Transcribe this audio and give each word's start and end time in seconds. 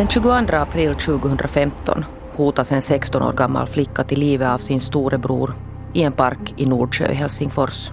Den 0.00 0.08
22 0.08 0.56
april 0.56 0.94
2015 0.94 2.04
hotas 2.36 2.72
en 2.72 2.82
16 2.82 3.22
år 3.22 3.32
gammal 3.32 3.66
flicka 3.66 4.04
till 4.04 4.20
livet 4.20 4.48
av 4.48 4.58
sin 4.58 4.80
storebror 4.80 5.54
i 5.92 6.02
en 6.02 6.12
park 6.12 6.54
i 6.56 6.66
Nordsjö 6.66 7.10
i 7.10 7.14
Helsingfors. 7.14 7.92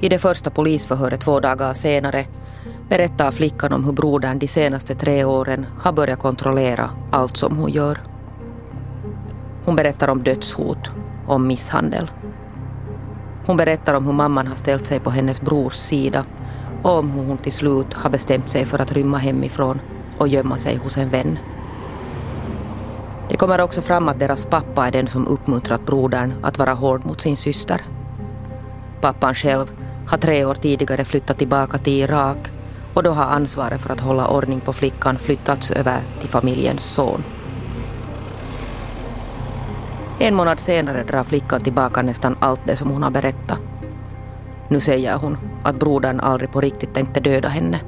I 0.00 0.08
det 0.08 0.18
första 0.18 0.50
polisförhöret 0.50 1.20
två 1.20 1.40
dagar 1.40 1.74
senare 1.74 2.26
berättar 2.88 3.30
flickan 3.30 3.72
om 3.72 3.84
hur 3.84 3.92
brodern 3.92 4.38
de 4.38 4.48
senaste 4.48 4.94
tre 4.94 5.24
åren 5.24 5.66
har 5.78 5.92
börjat 5.92 6.18
kontrollera 6.18 6.90
allt 7.10 7.36
som 7.36 7.56
hon 7.56 7.70
gör. 7.70 7.98
Hon 9.64 9.76
berättar 9.76 10.08
om 10.08 10.22
dödshot, 10.22 10.90
om 11.26 11.46
misshandel. 11.46 12.10
Hon 13.46 13.56
berättar 13.56 13.94
om 13.94 14.06
hur 14.06 14.12
mamman 14.12 14.46
har 14.46 14.56
ställt 14.56 14.86
sig 14.86 15.00
på 15.00 15.10
hennes 15.10 15.40
brors 15.40 15.74
sida 15.74 16.24
och 16.82 16.98
om 16.98 17.10
hur 17.10 17.24
hon 17.24 17.38
till 17.38 17.52
slut 17.52 17.94
har 17.94 18.10
bestämt 18.10 18.50
sig 18.50 18.64
för 18.64 18.78
att 18.78 18.92
rymma 18.92 19.18
hemifrån 19.18 19.80
och 20.22 20.28
gömma 20.28 20.58
sig 20.58 20.76
hos 20.76 20.98
en 20.98 21.08
vän. 21.08 21.38
Det 23.28 23.36
kommer 23.36 23.60
också 23.60 23.80
fram 23.80 24.08
att 24.08 24.18
deras 24.18 24.44
pappa 24.44 24.86
är 24.86 24.90
den 24.90 25.06
som 25.06 25.26
uppmuntrat 25.26 25.86
brodern 25.86 26.32
att 26.42 26.58
vara 26.58 26.72
hård 26.72 27.06
mot 27.06 27.20
sin 27.20 27.36
syster. 27.36 27.80
Pappan 29.00 29.34
själv 29.34 29.70
har 30.06 30.18
tre 30.18 30.44
år 30.44 30.54
tidigare 30.54 31.04
flyttat 31.04 31.38
tillbaka 31.38 31.78
till 31.78 31.92
Irak 32.02 32.38
och 32.94 33.02
då 33.02 33.10
har 33.10 33.24
ansvaret 33.24 33.80
för 33.80 33.90
att 33.90 34.00
hålla 34.00 34.28
ordning 34.28 34.60
på 34.60 34.72
flickan 34.72 35.18
flyttats 35.18 35.70
över 35.70 36.00
till 36.20 36.28
familjens 36.28 36.82
son. 36.82 37.24
En 40.18 40.34
månad 40.34 40.60
senare 40.60 41.04
drar 41.04 41.24
flickan 41.24 41.60
tillbaka 41.62 42.02
nästan 42.02 42.36
allt 42.40 42.60
det 42.66 42.76
som 42.76 42.90
hon 42.90 43.02
har 43.02 43.10
berättat. 43.10 43.58
Nu 44.68 44.80
säger 44.80 45.16
hon 45.16 45.38
att 45.62 45.76
brodern 45.76 46.20
aldrig 46.20 46.52
på 46.52 46.60
riktigt 46.60 46.94
tänkte 46.94 47.20
döda 47.20 47.48
henne. 47.48 47.80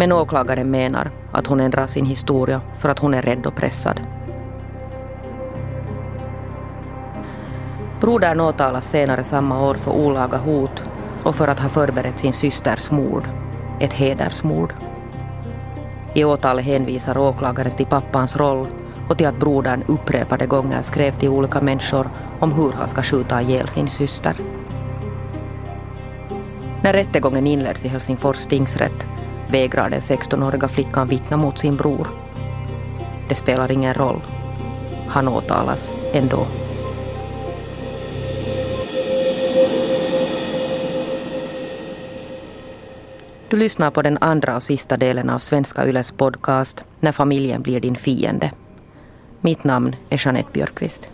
Men 0.00 0.12
åklagaren 0.12 0.70
menar 0.70 1.10
att 1.32 1.46
hon 1.46 1.60
ändrar 1.60 1.86
sin 1.86 2.06
historia 2.06 2.60
för 2.78 2.88
att 2.88 2.98
hon 2.98 3.14
är 3.14 3.22
rädd 3.22 3.46
och 3.46 3.54
pressad. 3.54 4.00
Brodern 8.00 8.40
åtalas 8.40 8.90
senare 8.90 9.24
samma 9.24 9.68
år 9.68 9.74
för 9.74 9.90
olaga 9.90 10.38
hot 10.38 10.82
och 11.22 11.34
för 11.34 11.48
att 11.48 11.60
ha 11.60 11.68
förberett 11.68 12.18
sin 12.18 12.32
systers 12.32 12.90
mord, 12.90 13.24
ett 13.80 13.92
hedersmord. 13.92 14.74
I 16.14 16.24
åtalet 16.24 16.64
hänvisar 16.64 17.18
åklagaren 17.18 17.72
till 17.72 17.86
pappans 17.86 18.36
roll 18.36 18.66
och 19.08 19.18
till 19.18 19.26
att 19.26 19.40
brodern 19.40 19.84
upprepade 19.88 20.46
gånger 20.46 20.82
skrev 20.82 21.12
till 21.12 21.28
olika 21.28 21.60
människor 21.60 22.10
om 22.38 22.52
hur 22.52 22.72
han 22.72 22.88
ska 22.88 23.02
skjuta 23.02 23.42
ihjäl 23.42 23.68
sin 23.68 23.88
syster. 23.88 24.36
När 26.82 26.92
rättegången 26.92 27.46
inleds 27.46 27.84
i 27.84 27.88
Helsingfors 27.88 28.46
tingsrätt 28.46 29.06
vägrar 29.50 29.90
den 29.90 30.00
16-åriga 30.00 30.68
flickan 30.68 31.08
vittna 31.08 31.36
mot 31.36 31.58
sin 31.58 31.76
bror. 31.76 32.08
Det 33.28 33.34
spelar 33.34 33.72
ingen 33.72 33.94
roll. 33.94 34.20
Han 35.08 35.28
åtalas 35.28 35.90
ändå. 36.12 36.46
Du 43.48 43.56
lyssnar 43.56 43.90
på 43.90 44.02
den 44.02 44.18
andra 44.20 44.56
och 44.56 44.62
sista 44.62 44.96
delen 44.96 45.30
av 45.30 45.38
Svenska 45.38 45.86
Yles 45.86 46.10
podcast 46.12 46.84
När 47.00 47.12
familjen 47.12 47.62
blir 47.62 47.80
din 47.80 47.96
fiende. 47.96 48.52
Mitt 49.40 49.64
namn 49.64 49.96
är 50.08 50.26
Jeanette 50.26 50.50
Björkqvist. 50.52 51.10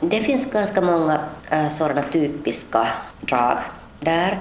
Det 0.00 0.20
finns 0.20 0.46
ganska 0.46 0.80
många 0.80 1.20
äh, 1.50 1.68
sådana 1.68 2.02
typiska 2.12 2.88
drag 3.20 3.58
där. 4.00 4.38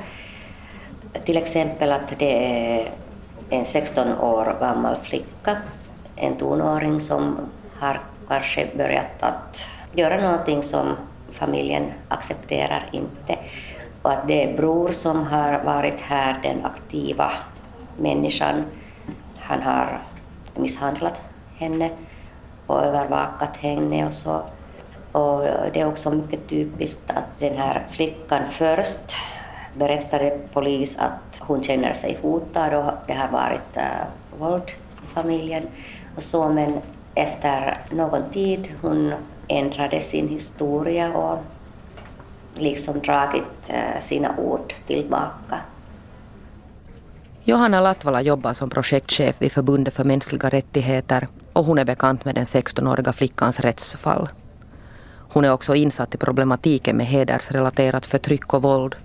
Till 1.25 1.37
exempel 1.37 1.91
att 1.91 2.19
det 2.19 2.45
är 2.79 2.91
en 3.49 3.65
16 3.65 4.17
år 4.19 4.57
gammal 4.59 4.95
flicka, 4.95 5.57
en 6.15 6.37
tonåring 6.37 7.01
som 7.01 7.37
har 7.79 8.01
kanske 8.27 8.67
börjat 8.77 9.23
att 9.23 9.67
göra 9.93 10.21
någonting 10.21 10.63
som 10.63 10.95
familjen 11.31 11.91
accepterar 12.07 12.89
inte. 12.91 13.37
Och 14.01 14.11
att 14.11 14.27
det 14.27 14.43
är 14.43 14.57
bror 14.57 14.91
som 14.91 15.23
har 15.23 15.59
varit 15.65 16.01
här, 16.01 16.39
den 16.43 16.65
aktiva 16.65 17.31
människan. 17.97 18.63
Han 19.39 19.61
har 19.61 20.01
misshandlat 20.55 21.21
henne 21.57 21.91
och 22.67 22.83
övervakat 22.83 23.57
henne 23.57 24.05
och 24.05 24.13
så. 24.13 24.41
Och 25.17 25.43
det 25.73 25.79
är 25.81 25.87
också 25.87 26.11
mycket 26.11 26.47
typiskt 26.47 27.09
att 27.09 27.39
den 27.39 27.57
här 27.57 27.87
flickan 27.91 28.41
först 28.51 29.15
berättade 29.73 30.39
polis 30.53 30.97
att 30.97 31.39
hon 31.39 31.63
känner 31.63 31.93
sig 31.93 32.17
hotad 32.21 32.73
och 32.73 32.91
det 33.07 33.13
har 33.13 33.27
varit 33.27 33.77
uh, 33.77 34.39
våld 34.39 34.71
i 35.03 35.13
familjen 35.13 35.63
och 36.15 36.23
så 36.23 36.49
men 36.49 36.81
efter 37.15 37.77
någon 37.91 38.29
tid 38.33 38.73
hon 38.81 39.13
ändrade 39.47 40.01
sin 40.01 40.27
historia 40.27 41.13
och 41.13 41.39
liksom 42.55 42.99
dragit 42.99 43.69
uh, 43.69 43.99
sina 43.99 44.37
ord 44.37 44.73
tillbaka. 44.87 45.59
Johanna 47.43 47.81
Latvala 47.81 48.21
jobbar 48.21 48.53
som 48.53 48.69
projektchef 48.69 49.35
vid 49.41 49.51
Förbundet 49.51 49.93
för 49.93 50.03
mänskliga 50.03 50.49
rättigheter 50.49 51.27
och 51.53 51.65
hon 51.65 51.77
är 51.77 51.85
bekant 51.85 52.25
med 52.25 52.35
den 52.35 52.45
16-åriga 52.45 53.13
flickans 53.13 53.59
rättsfall. 53.59 54.29
Hon 55.29 55.45
är 55.45 55.53
också 55.53 55.75
insatt 55.75 56.15
i 56.15 56.17
problematiken 56.17 56.97
med 56.97 57.05
hedersrelaterat 57.05 58.05
förtryck 58.05 58.53
och 58.53 58.61
våld 58.61 58.95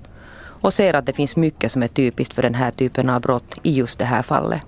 och 0.63 0.75
ser 0.75 0.95
att 0.95 1.07
det 1.07 1.13
finns 1.13 1.37
mycket 1.37 1.73
som 1.73 1.83
är 1.83 1.89
typiskt 1.89 2.35
för 2.35 2.43
den 2.43 2.55
här 2.55 2.71
typen 2.71 3.11
av 3.11 3.21
brott 3.21 3.59
i 3.63 3.73
just 3.73 3.99
det 3.99 4.05
här 4.05 4.23
fallet. 4.23 4.63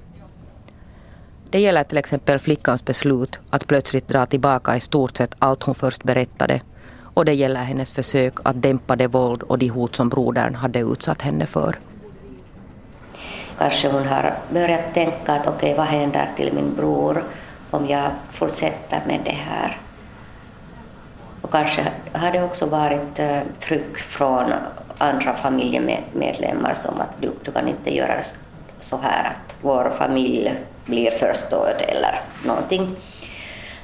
Det 1.51 1.61
gäller 1.61 1.85
till 1.85 1.99
exempel 1.99 2.39
flickans 2.39 2.85
beslut 2.85 3.39
att 3.51 3.67
plötsligt 3.67 4.09
dra 4.09 4.27
tillbaka 4.27 4.77
i 4.77 4.81
stort 4.81 5.17
sett 5.17 5.35
allt 5.39 5.63
hon 5.63 5.75
först 5.75 6.03
berättade 6.03 6.61
och 7.15 7.25
det 7.25 7.33
gäller 7.33 7.65
hennes 7.65 7.93
försök 7.93 8.35
att 8.43 8.63
dämpa 8.63 8.97
det 8.97 9.07
våld 9.07 9.43
och 9.43 9.59
de 9.59 9.69
hot 9.69 9.97
som 9.97 10.09
brodern 10.09 10.55
hade 10.55 10.79
utsatt 10.79 11.23
henne 11.23 11.47
för. 11.47 11.77
Kanske 13.59 13.89
hon 13.89 14.07
har 14.07 14.35
börjat 14.51 14.95
tänka 14.95 15.33
att 15.33 15.47
okej, 15.47 15.55
okay, 15.55 15.75
vad 15.75 15.87
händer 15.87 16.31
till 16.37 16.53
min 16.55 16.75
bror 16.75 17.25
om 17.71 17.89
jag 17.89 18.11
fortsätter 18.33 19.03
med 19.07 19.21
det 19.25 19.31
här? 19.31 19.84
Och 21.45 21.53
kanske 21.53 21.87
har 22.13 22.31
det 22.31 22.43
också 22.43 22.67
varit 22.67 23.19
eh, 23.19 23.39
tryck 23.61 23.97
från 23.97 24.53
andra 24.99 25.35
familjemedlemmar 25.35 26.75
som 26.75 27.01
att 27.01 27.21
du, 27.21 27.31
du 27.45 27.53
kan 27.53 27.69
inte 27.69 27.97
göra 27.97 28.15
så 28.81 28.97
här 28.97 29.25
att 29.25 29.57
vår 29.63 29.93
familj 29.99 30.55
blir 30.85 31.11
förstörd 31.11 31.85
eller 31.89 32.21
någonting. 32.45 32.97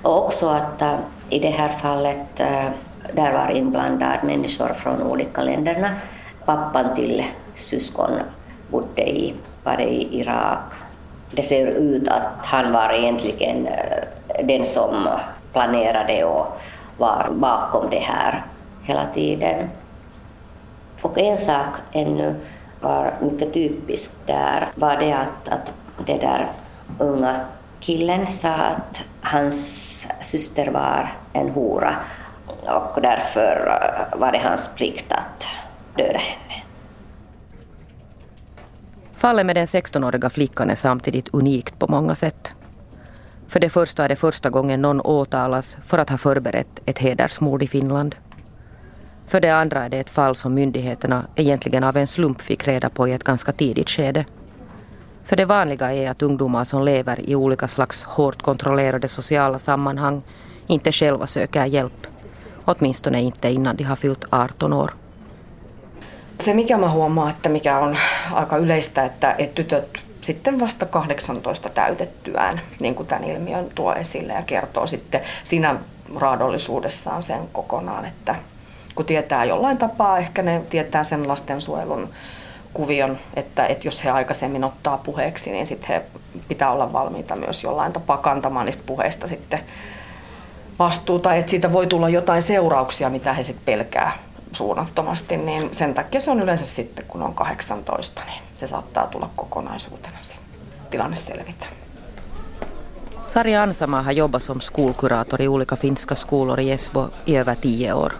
Och 0.02 0.24
också 0.24 0.48
att 0.48 0.82
eh, 0.82 0.94
i 1.28 1.38
det 1.38 1.50
här 1.50 1.68
fallet 1.68 2.40
eh, 2.40 2.68
där 3.12 3.32
var 3.32 3.50
inblandad 3.50 4.18
människor 4.22 4.74
från 4.74 5.02
olika 5.02 5.42
länderna. 5.42 5.94
Pappan 6.44 6.94
till 6.96 7.24
syskon 7.54 8.10
bodde 8.70 9.10
i, 9.10 9.34
var 9.64 9.76
det 9.76 9.88
i 9.88 10.20
Irak. 10.20 10.72
Det 11.30 11.42
ser 11.42 11.66
ut 11.66 12.08
att 12.08 12.46
han 12.46 12.72
var 12.72 12.92
egentligen 12.92 13.68
den 14.44 14.64
som 14.64 15.08
planerade 15.52 16.24
och 16.24 16.60
var 17.00 17.28
bakom 17.32 17.90
det 17.90 17.98
här 17.98 18.42
hela 18.82 19.06
tiden. 19.14 19.70
Och 21.02 21.18
en 21.18 21.38
sak 21.38 21.74
ännu 21.92 22.34
var 22.80 23.14
mycket 23.20 23.52
typisk 23.52 24.12
där 24.26 24.68
var 24.74 24.96
det 24.96 25.12
att, 25.12 25.48
att 25.48 25.72
det 26.06 26.18
där 26.18 26.46
unga 26.98 27.40
killen 27.80 28.26
sa 28.26 28.48
att 28.48 29.02
hans 29.20 30.06
syster 30.20 30.70
var 30.70 31.12
en 31.32 31.50
hora 31.50 31.96
och 32.66 33.02
därför 33.02 33.66
eh, 33.66 34.18
var 34.20 34.32
det 34.32 34.38
hans 34.38 34.70
plikt 34.74 35.12
att 35.12 35.48
döda 35.96 36.18
henne. 36.18 36.64
Fallet 39.16 39.46
med 39.46 39.56
den 39.56 39.66
16-åriga 39.66 40.30
flickan 40.30 40.70
är 40.70 40.74
samtidigt 40.74 41.28
unikt 41.28 41.78
på 41.78 41.86
många 41.88 42.14
sätt. 42.14 42.52
För 43.50 43.60
det 43.60 43.70
första 43.70 44.04
är 44.04 44.08
det 44.08 44.16
första 44.16 44.50
gången 44.50 44.82
någon 44.82 45.00
åtalas 45.00 45.76
för 45.86 45.98
att 45.98 46.10
ha 46.10 46.18
förberett 46.18 46.80
ett 46.86 46.98
hedersmord 46.98 47.62
i 47.62 47.66
Finland. 47.66 48.14
För 49.26 49.40
det 49.40 49.50
andra 49.50 49.84
är 49.84 49.88
det 49.88 49.98
ett 49.98 50.10
fall 50.10 50.36
som 50.36 50.54
myndigheterna 50.54 51.26
egentligen 51.36 51.84
av 51.84 51.96
en 51.96 52.06
slump 52.06 52.40
fick 52.40 52.68
reda 52.68 52.90
på 52.90 53.08
i 53.08 53.12
ett 53.12 53.24
ganska 53.24 53.52
tidigt 53.52 53.90
skede. 53.90 54.24
För 55.24 55.36
det 55.36 55.44
vanliga 55.44 55.92
är 55.92 56.10
att 56.10 56.22
ungdomar 56.22 56.64
som 56.64 56.84
lever 56.84 57.30
i 57.30 57.34
olika 57.34 57.68
slags 57.68 58.04
hårt 58.04 58.42
kontrollerade 58.42 59.08
sociala 59.08 59.58
sammanhang 59.58 60.22
inte 60.66 60.92
själva 60.92 61.26
söker 61.26 61.64
hjälp. 61.64 62.06
Åtminstone 62.64 63.22
inte 63.22 63.50
innan 63.50 63.76
de 63.76 63.84
har 63.84 63.96
fyllt 63.96 64.24
18 64.30 64.72
år. 64.72 64.90
Se 66.38 66.54
mikä 66.54 66.76
mä 66.76 66.90
huomaan, 66.90 67.30
että 67.30 67.48
mikä 67.48 67.78
on 67.78 67.96
aika 68.32 68.56
yleistä, 68.56 69.04
että, 69.04 69.34
että 69.38 69.54
tytöt 69.54 70.09
sitten 70.20 70.60
vasta 70.60 70.86
18 70.86 71.68
täytettyään, 71.68 72.60
niin 72.80 72.94
kuin 72.94 73.06
tämän 73.06 73.24
ilmiön 73.24 73.66
tuo 73.74 73.94
esille 73.94 74.32
ja 74.32 74.42
kertoo 74.42 74.86
sitten 74.86 75.20
siinä 75.44 75.76
raadollisuudessaan 76.16 77.22
sen 77.22 77.40
kokonaan, 77.52 78.04
että 78.04 78.34
kun 78.94 79.06
tietää 79.06 79.44
jollain 79.44 79.78
tapaa, 79.78 80.18
ehkä 80.18 80.42
ne 80.42 80.62
tietää 80.70 81.04
sen 81.04 81.28
lastensuojelun 81.28 82.10
kuvion, 82.74 83.18
että, 83.34 83.66
että 83.66 83.88
jos 83.88 84.04
he 84.04 84.10
aikaisemmin 84.10 84.64
ottaa 84.64 84.98
puheeksi, 84.98 85.50
niin 85.50 85.66
sitten 85.66 85.88
he 85.88 86.02
pitää 86.48 86.70
olla 86.70 86.92
valmiita 86.92 87.36
myös 87.36 87.64
jollain 87.64 87.92
tapaa 87.92 88.16
kantamaan 88.16 88.66
niistä 88.66 88.82
puheista 88.86 89.26
sitten 89.26 89.60
vastuuta, 90.78 91.34
että 91.34 91.50
siitä 91.50 91.72
voi 91.72 91.86
tulla 91.86 92.08
jotain 92.08 92.42
seurauksia, 92.42 93.10
mitä 93.10 93.32
he 93.32 93.42
sitten 93.42 93.64
pelkää 93.64 94.12
suunnattomasti, 94.52 95.36
niin 95.36 95.74
sen 95.74 95.94
takia 95.94 96.20
se 96.20 96.30
on 96.30 96.40
yleensä 96.40 96.64
sitten, 96.64 97.04
kun 97.08 97.22
on 97.22 97.34
18, 97.34 98.22
niin 98.26 98.42
se 98.54 98.66
saattaa 98.66 99.06
tulla 99.06 99.30
kokonaisuutena 99.36 100.16
se 100.20 100.34
tilanne 100.90 101.16
selvitä. 101.16 101.66
Sarja 103.24 103.62
Ansama 103.62 104.02
har 104.02 104.12
jobbat 104.12 104.42
som 104.42 104.60
skolkurator 104.60 105.42
i 105.42 105.48
olika 105.48 105.76
finska 105.76 106.14
skolor 106.14 106.60
i 106.60 106.70
Esbo 106.70 107.08
i 107.26 107.36
över 107.36 107.56
tio 107.56 107.92
år. 107.92 108.12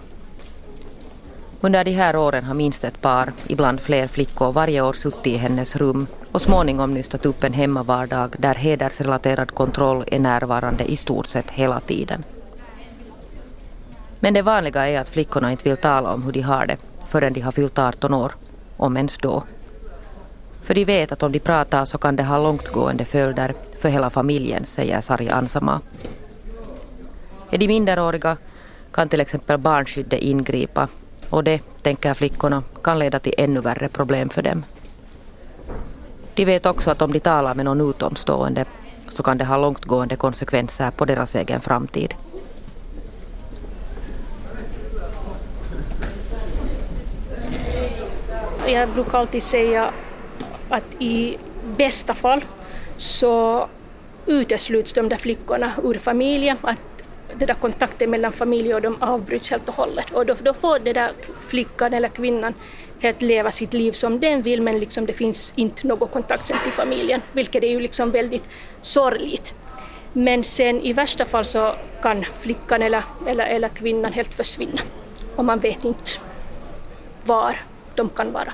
Under 1.63 1.83
de 1.83 1.91
här 1.91 2.15
åren 2.15 2.43
har 2.43 2.53
minst 2.53 2.83
ett 2.83 3.01
par, 3.01 3.33
ibland 3.47 3.79
fler 3.79 4.07
flickor, 4.07 4.51
varje 4.51 4.81
år 4.81 4.93
suttit 4.93 5.27
i 5.27 5.37
hennes 5.37 5.75
rum 5.75 6.07
och 6.31 6.41
småningom 6.41 6.93
nystat 6.93 7.25
upp 7.25 7.43
en 7.43 7.53
hemmavardag 7.53 8.35
där 8.39 8.55
hedersrelaterad 8.55 9.51
kontroll 9.51 10.03
är 10.07 10.19
närvarande 10.19 10.83
i 10.83 10.95
stort 10.95 11.27
sett 11.27 11.51
hela 11.51 11.79
tiden. 11.79 12.23
Men 14.23 14.33
det 14.33 14.41
vanliga 14.41 14.87
är 14.87 14.99
att 14.99 15.09
flickorna 15.09 15.51
inte 15.51 15.69
vill 15.69 15.77
tala 15.77 16.13
om 16.13 16.23
hur 16.23 16.31
de 16.31 16.41
har 16.41 16.65
det 16.65 16.77
förrän 17.07 17.33
de 17.33 17.41
har 17.41 17.51
fyllt 17.51 17.79
18 17.79 18.13
år, 18.13 18.31
om 18.77 18.97
ens 18.97 19.17
då. 19.17 19.43
För 20.61 20.73
de 20.73 20.85
vet 20.85 21.11
att 21.11 21.23
om 21.23 21.31
de 21.31 21.39
pratar 21.39 21.85
så 21.85 21.97
kan 21.97 22.15
det 22.15 22.23
ha 22.23 22.37
långtgående 22.37 23.05
följder 23.05 23.53
för 23.79 23.89
hela 23.89 24.09
familjen, 24.09 24.65
säger 24.65 25.01
Sari 25.01 25.29
Ansama. 25.29 25.81
Är 27.51 27.57
de 27.57 27.67
minderåriga 27.67 28.37
kan 28.91 29.09
till 29.09 29.21
exempel 29.21 29.57
barnskyddet 29.57 30.19
ingripa 30.19 30.87
och 31.29 31.43
det, 31.43 31.61
tänker 31.81 32.13
flickorna, 32.13 32.63
kan 32.83 32.99
leda 32.99 33.19
till 33.19 33.33
ännu 33.37 33.61
värre 33.61 33.89
problem 33.89 34.29
för 34.29 34.41
dem. 34.41 34.63
De 36.33 36.45
vet 36.45 36.65
också 36.65 36.91
att 36.91 37.01
om 37.01 37.13
de 37.13 37.19
talar 37.19 37.55
med 37.55 37.65
någon 37.65 37.89
utomstående 37.89 38.65
så 39.09 39.23
kan 39.23 39.37
det 39.37 39.45
ha 39.45 39.57
långtgående 39.57 40.15
konsekvenser 40.15 40.91
på 40.91 41.05
deras 41.05 41.35
egen 41.35 41.61
framtid. 41.61 42.13
Jag 48.71 48.89
brukar 48.89 49.17
alltid 49.17 49.43
säga 49.43 49.93
att 50.69 50.95
i 50.99 51.37
bästa 51.77 52.13
fall 52.13 52.45
så 52.97 53.67
utesluts 54.25 54.93
de 54.93 55.09
där 55.09 55.17
flickorna 55.17 55.71
ur 55.83 55.93
familjen, 55.93 56.57
att 56.61 56.77
den 57.37 57.47
där 57.47 57.53
kontakten 57.53 58.09
mellan 58.09 58.31
familj 58.31 58.73
och 58.75 58.81
dem 58.81 58.97
avbryts 58.99 59.49
helt 59.51 59.69
och 59.69 59.75
hållet. 59.75 60.11
Och 60.11 60.25
då, 60.25 60.35
då 60.41 60.53
får 60.53 60.79
den 60.79 60.93
där 60.93 61.11
flickan 61.47 61.93
eller 61.93 62.07
kvinnan 62.07 62.53
helt 62.99 63.21
leva 63.21 63.51
sitt 63.51 63.73
liv 63.73 63.91
som 63.91 64.19
den 64.19 64.41
vill 64.41 64.61
men 64.61 64.79
liksom 64.79 65.05
det 65.05 65.13
finns 65.13 65.53
inte 65.55 65.87
någon 65.87 66.07
kontakt 66.07 66.45
sen 66.45 66.57
till 66.63 66.73
familjen, 66.73 67.21
vilket 67.31 67.63
är 67.63 67.69
ju 67.69 67.79
liksom 67.79 68.11
väldigt 68.11 68.43
sorgligt. 68.81 69.53
Men 70.13 70.43
sen 70.43 70.81
i 70.81 70.93
värsta 70.93 71.25
fall 71.25 71.45
så 71.45 71.75
kan 72.01 72.25
flickan 72.39 72.81
eller, 72.81 73.03
eller, 73.27 73.45
eller 73.45 73.69
kvinnan 73.69 74.13
helt 74.13 74.33
försvinna 74.33 74.81
och 75.35 75.45
man 75.45 75.59
vet 75.59 75.85
inte 75.85 76.11
var 77.25 77.55
de 77.95 78.09
kan 78.09 78.33
vara. 78.33 78.53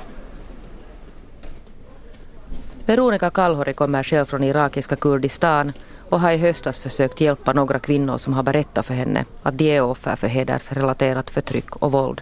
Veronica 2.85 3.29
Kalhori 3.29 3.73
kommer 3.73 4.03
själv 4.03 4.25
från 4.25 4.43
irakiska 4.43 4.95
Kurdistan 4.95 5.73
och 6.09 6.19
har 6.19 6.31
i 6.31 6.37
höstas 6.37 6.79
försökt 6.79 7.21
hjälpa 7.21 7.53
några 7.53 7.79
kvinnor 7.79 8.17
som 8.17 8.33
har 8.33 8.43
berättat 8.43 8.85
för 8.85 8.93
henne 8.93 9.25
att 9.43 9.57
de 9.57 9.77
är 9.77 9.81
offer 9.81 10.15
för 10.15 10.27
hedersrelaterat 10.27 11.29
förtryck 11.29 11.75
och 11.75 11.91
våld. 11.91 12.21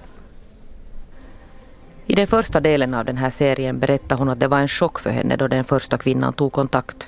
I 2.06 2.16
den 2.16 2.28
första 2.28 2.60
delen 2.60 2.94
av 2.94 3.06
den 3.06 3.18
här 3.18 3.30
serien 3.30 3.80
berättar 3.80 4.16
hon 4.16 4.30
att 4.30 4.40
det 4.40 4.48
var 4.48 4.60
en 4.60 4.68
chock 4.68 5.00
för 5.00 5.10
henne 5.10 5.36
då 5.36 5.48
den 5.48 5.64
första 5.64 5.98
kvinnan 5.98 6.34
tog 6.34 6.52
kontakt. 6.52 7.08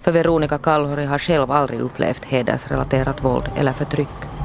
För 0.00 0.12
Veronica 0.12 0.58
Kalhori 0.58 1.04
har 1.04 1.18
själv 1.18 1.50
aldrig 1.50 1.80
upplevt 1.80 2.24
hedersrelaterat 2.24 3.24
våld 3.24 3.50
eller 3.56 3.72
förtryck. 3.72 4.41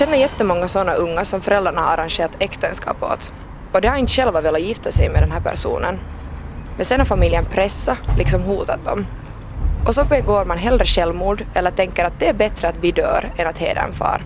Känner 0.00 0.18
jättemånga 0.18 0.68
sådana 0.68 0.94
unga 0.94 1.24
som 1.24 1.40
föräldrarna 1.40 1.80
har 1.80 1.92
arrangerat 1.92 2.30
äktenskap 2.38 3.02
åt 3.02 3.32
och 3.72 3.80
de 3.80 3.88
har 3.88 3.96
inte 3.96 4.12
själva 4.12 4.40
velat 4.40 4.60
gifta 4.60 4.92
sig 4.92 5.08
med 5.08 5.22
den 5.22 5.32
här 5.32 5.40
personen. 5.40 6.00
Men 6.76 6.86
sen 6.86 7.00
har 7.00 7.06
familjen 7.06 7.44
pressat, 7.44 7.98
liksom 8.18 8.42
hotat 8.42 8.84
dem. 8.84 9.06
Och 9.86 9.94
så 9.94 10.04
begår 10.04 10.44
man 10.44 10.58
hellre 10.58 10.84
självmord 10.84 11.44
eller 11.54 11.70
tänker 11.70 12.04
att 12.04 12.20
det 12.20 12.28
är 12.28 12.34
bättre 12.34 12.68
att 12.68 12.76
vi 12.80 12.92
dör 12.92 13.32
än 13.36 13.46
att 13.46 13.58
hedra 13.58 13.80
en 13.80 13.92
far. 13.92 14.22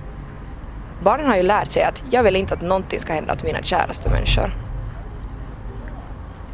Barnen 1.03 1.27
har 1.27 1.37
ju 1.37 1.43
lärt 1.43 1.71
sig 1.71 1.83
att 1.83 2.03
jag 2.11 2.23
vill 2.23 2.37
inte 2.37 2.55
att 2.55 2.63
någonting 2.63 3.01
ska 3.01 3.13
hända 3.13 3.33
åt 3.33 3.43
mina 3.43 3.63
käraste 3.63 4.11
människor. 4.11 4.55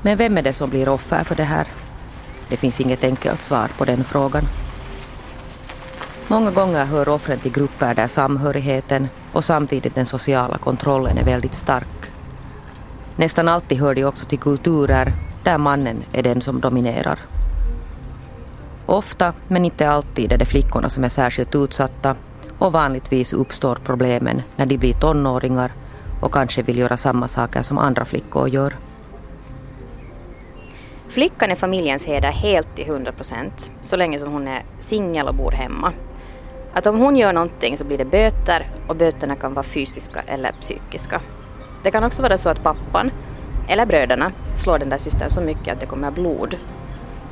Men 0.02 0.16
vem 0.16 0.38
är 0.38 0.42
det 0.42 0.52
som 0.52 0.70
blir 0.70 0.88
offer 0.88 1.24
för 1.24 1.34
det 1.34 1.44
här? 1.44 1.66
Det 2.48 2.56
finns 2.56 2.80
inget 2.80 3.04
enkelt 3.04 3.42
svar 3.42 3.68
på 3.78 3.84
den 3.84 4.04
frågan. 4.04 4.44
Många 6.30 6.50
gånger 6.50 6.84
hör 6.84 7.08
offren 7.08 7.38
till 7.38 7.52
grupper 7.52 7.94
där 7.94 8.08
samhörigheten 8.08 9.08
och 9.32 9.44
samtidigt 9.44 9.94
den 9.94 10.06
sociala 10.06 10.58
kontrollen 10.58 11.18
är 11.18 11.24
väldigt 11.24 11.54
stark. 11.54 12.12
Nästan 13.16 13.48
alltid 13.48 13.78
hör 13.78 13.94
de 13.94 14.04
också 14.04 14.24
till 14.24 14.38
kulturer 14.38 15.12
där 15.44 15.58
mannen 15.58 16.02
är 16.12 16.22
den 16.22 16.40
som 16.40 16.60
dominerar. 16.60 17.18
Ofta, 18.86 19.32
men 19.48 19.64
inte 19.64 19.90
alltid, 19.90 20.32
är 20.32 20.38
det 20.38 20.44
flickorna 20.44 20.88
som 20.88 21.04
är 21.04 21.08
särskilt 21.08 21.54
utsatta 21.54 22.16
och 22.58 22.72
vanligtvis 22.72 23.32
uppstår 23.32 23.78
problemen 23.84 24.42
när 24.56 24.66
de 24.66 24.78
blir 24.78 24.94
tonåringar 24.94 25.72
och 26.20 26.32
kanske 26.32 26.62
vill 26.62 26.78
göra 26.78 26.96
samma 26.96 27.28
saker 27.28 27.62
som 27.62 27.78
andra 27.78 28.04
flickor 28.04 28.48
gör. 28.48 28.76
Flickan 31.08 31.50
är 31.50 31.56
familjens 31.56 32.06
heder 32.06 32.32
helt 32.32 32.76
till 32.76 32.86
100 32.86 33.12
procent 33.12 33.70
så 33.80 33.96
länge 33.96 34.18
som 34.18 34.32
hon 34.32 34.48
är 34.48 34.62
singel 34.80 35.28
och 35.28 35.34
bor 35.34 35.50
hemma. 35.50 35.92
Att 36.74 36.86
om 36.86 36.98
hon 36.98 37.16
gör 37.16 37.32
någonting 37.32 37.76
så 37.76 37.84
blir 37.84 37.98
det 37.98 38.04
böter 38.04 38.70
och 38.86 38.96
böterna 38.96 39.36
kan 39.36 39.54
vara 39.54 39.62
fysiska 39.62 40.20
eller 40.26 40.52
psykiska. 40.60 41.20
Det 41.82 41.90
kan 41.90 42.04
också 42.04 42.22
vara 42.22 42.38
så 42.38 42.48
att 42.48 42.62
pappan 42.62 43.10
eller 43.68 43.86
bröderna 43.86 44.32
slår 44.54 44.78
den 44.78 44.88
där 44.88 44.98
systern 44.98 45.30
så 45.30 45.40
mycket 45.40 45.74
att 45.74 45.80
det 45.80 45.86
kommer 45.86 46.10
blod. 46.10 46.56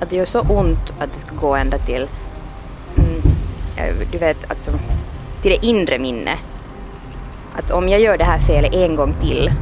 Att 0.00 0.10
det 0.10 0.16
gör 0.16 0.24
så 0.24 0.40
ont 0.40 0.94
att 0.98 1.12
det 1.12 1.18
ska 1.18 1.34
gå 1.34 1.54
ända 1.54 1.78
till, 1.78 2.08
mm, 2.96 3.22
eh, 3.76 4.08
du 4.12 4.18
vet, 4.18 4.50
alltså, 4.50 4.70
till 5.42 5.50
det 5.50 5.66
inre 5.66 5.98
minne. 5.98 6.38
Att 7.56 7.70
om 7.70 7.88
jag 7.88 8.00
gör 8.00 8.18
det 8.18 8.24
här 8.24 8.38
felet 8.38 8.74
en 8.74 8.96
gång 8.96 9.14
till 9.20 9.52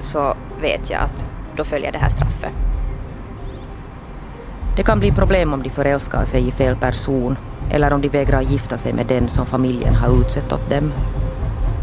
så 0.00 0.34
vet 0.60 0.90
jag 0.90 1.00
att 1.00 1.26
då 1.56 1.64
följer 1.64 1.92
det 1.92 1.98
här 1.98 2.08
straffet. 2.08 2.50
Det 4.76 4.82
kan 4.82 4.98
bli 4.98 5.12
problem 5.12 5.52
om 5.52 5.62
de 5.62 5.70
förälskar 5.70 6.24
sig 6.24 6.48
i 6.48 6.50
fel 6.50 6.76
person 6.76 7.36
eller 7.70 7.92
om 7.92 8.00
de 8.00 8.08
vägrar 8.08 8.40
gifta 8.40 8.78
sig 8.78 8.92
med 8.92 9.06
den 9.06 9.28
som 9.28 9.46
familjen 9.46 9.94
har 9.94 10.20
utsett 10.20 10.52
åt 10.52 10.70
dem. 10.70 10.92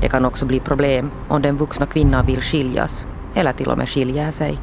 Det 0.01 0.09
kan 0.09 0.25
också 0.25 0.45
bli 0.45 0.59
problem 0.59 1.11
om 1.27 1.41
den 1.41 1.57
vuxna 1.57 1.85
kvinnan 1.85 2.25
vill 2.25 2.41
skiljas 2.41 3.05
eller 3.33 3.53
till 3.53 3.67
och 3.67 3.77
med 3.77 3.89
skiljer 3.89 4.31
sig. 4.31 4.59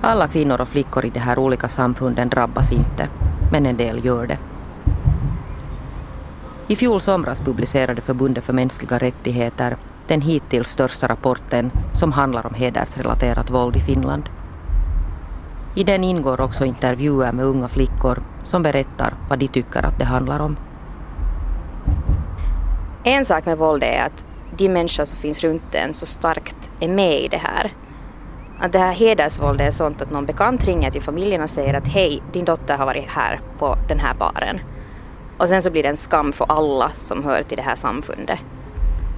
Alla 0.00 0.28
kvinnor 0.28 0.60
och 0.60 0.68
flickor 0.68 1.04
i 1.04 1.10
de 1.10 1.20
här 1.20 1.38
olika 1.38 1.68
samfunden 1.68 2.28
drabbas 2.28 2.72
inte, 2.72 3.08
men 3.52 3.66
en 3.66 3.76
del 3.76 4.04
gör 4.04 4.26
det. 4.26 4.38
I 6.68 6.76
fjol 6.76 7.00
somras 7.00 7.40
publicerade 7.40 8.00
Förbundet 8.00 8.44
för 8.44 8.52
mänskliga 8.52 8.98
rättigheter 8.98 9.76
den 10.06 10.20
hittills 10.20 10.68
största 10.68 11.06
rapporten 11.06 11.70
som 11.92 12.12
handlar 12.12 12.46
om 12.46 12.54
hedersrelaterat 12.54 13.50
våld 13.50 13.76
i 13.76 13.80
Finland. 13.80 14.28
I 15.78 15.84
den 15.84 16.04
ingår 16.04 16.40
också 16.40 16.64
intervjuer 16.64 17.32
med 17.32 17.44
unga 17.44 17.68
flickor 17.68 18.22
som 18.42 18.62
berättar 18.62 19.14
vad 19.28 19.38
de 19.38 19.48
tycker 19.48 19.86
att 19.86 19.98
det 19.98 20.04
handlar 20.04 20.40
om. 20.40 20.56
En 23.04 23.24
sak 23.24 23.46
med 23.46 23.58
våld 23.58 23.82
är 23.82 24.06
att 24.06 24.24
de 24.56 24.68
människor 24.68 25.04
som 25.04 25.18
finns 25.18 25.44
runt 25.44 25.74
en 25.74 25.92
så 25.92 26.06
starkt 26.06 26.70
är 26.80 26.88
med 26.88 27.20
i 27.20 27.28
det 27.28 27.36
här. 27.36 27.74
Att 28.60 28.72
det 28.72 28.78
här 28.78 28.92
hedersvåldet 28.92 29.66
är 29.66 29.70
sånt 29.70 30.02
att 30.02 30.10
någon 30.10 30.26
bekant 30.26 30.64
ringer 30.64 30.90
till 30.90 31.02
familjen 31.02 31.42
och 31.42 31.50
säger 31.50 31.74
att 31.74 31.88
hej, 31.88 32.22
din 32.32 32.44
dotter 32.44 32.76
har 32.76 32.86
varit 32.86 33.08
här 33.08 33.40
på 33.58 33.76
den 33.88 34.00
här 34.00 34.14
baren. 34.14 34.60
Och 35.38 35.48
sen 35.48 35.62
så 35.62 35.70
blir 35.70 35.82
det 35.82 35.88
en 35.88 35.96
skam 35.96 36.32
för 36.32 36.46
alla 36.48 36.90
som 36.96 37.24
hör 37.24 37.42
till 37.42 37.56
det 37.56 37.62
här 37.62 37.76
samfundet. 37.76 38.38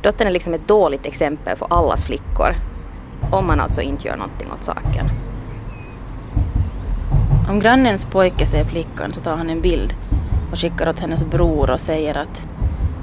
Dottern 0.03 0.27
är 0.27 0.33
liksom 0.33 0.55
ett 0.55 0.69
dåligt 0.69 1.07
exempel 1.07 1.57
för 1.57 1.67
allas 1.71 2.05
flickor. 2.05 2.55
Om 3.33 3.47
man 3.47 3.61
alltså 3.61 3.81
inte 3.81 4.09
gör 4.09 4.17
någonting 4.17 4.53
åt 4.53 4.65
saken. 4.65 5.11
Om 7.49 7.61
grannens 7.61 8.05
pojke 8.05 8.47
ser 8.47 8.65
flickan 8.65 9.13
så 9.13 9.21
tar 9.21 9.37
han 9.37 9.51
en 9.51 9.61
bild 9.61 9.95
och 10.53 10.59
skickar 10.59 10.89
åt 10.89 11.01
hennes 11.01 11.25
bror 11.25 11.71
och 11.71 11.81
säger 11.81 12.17
att 12.19 12.47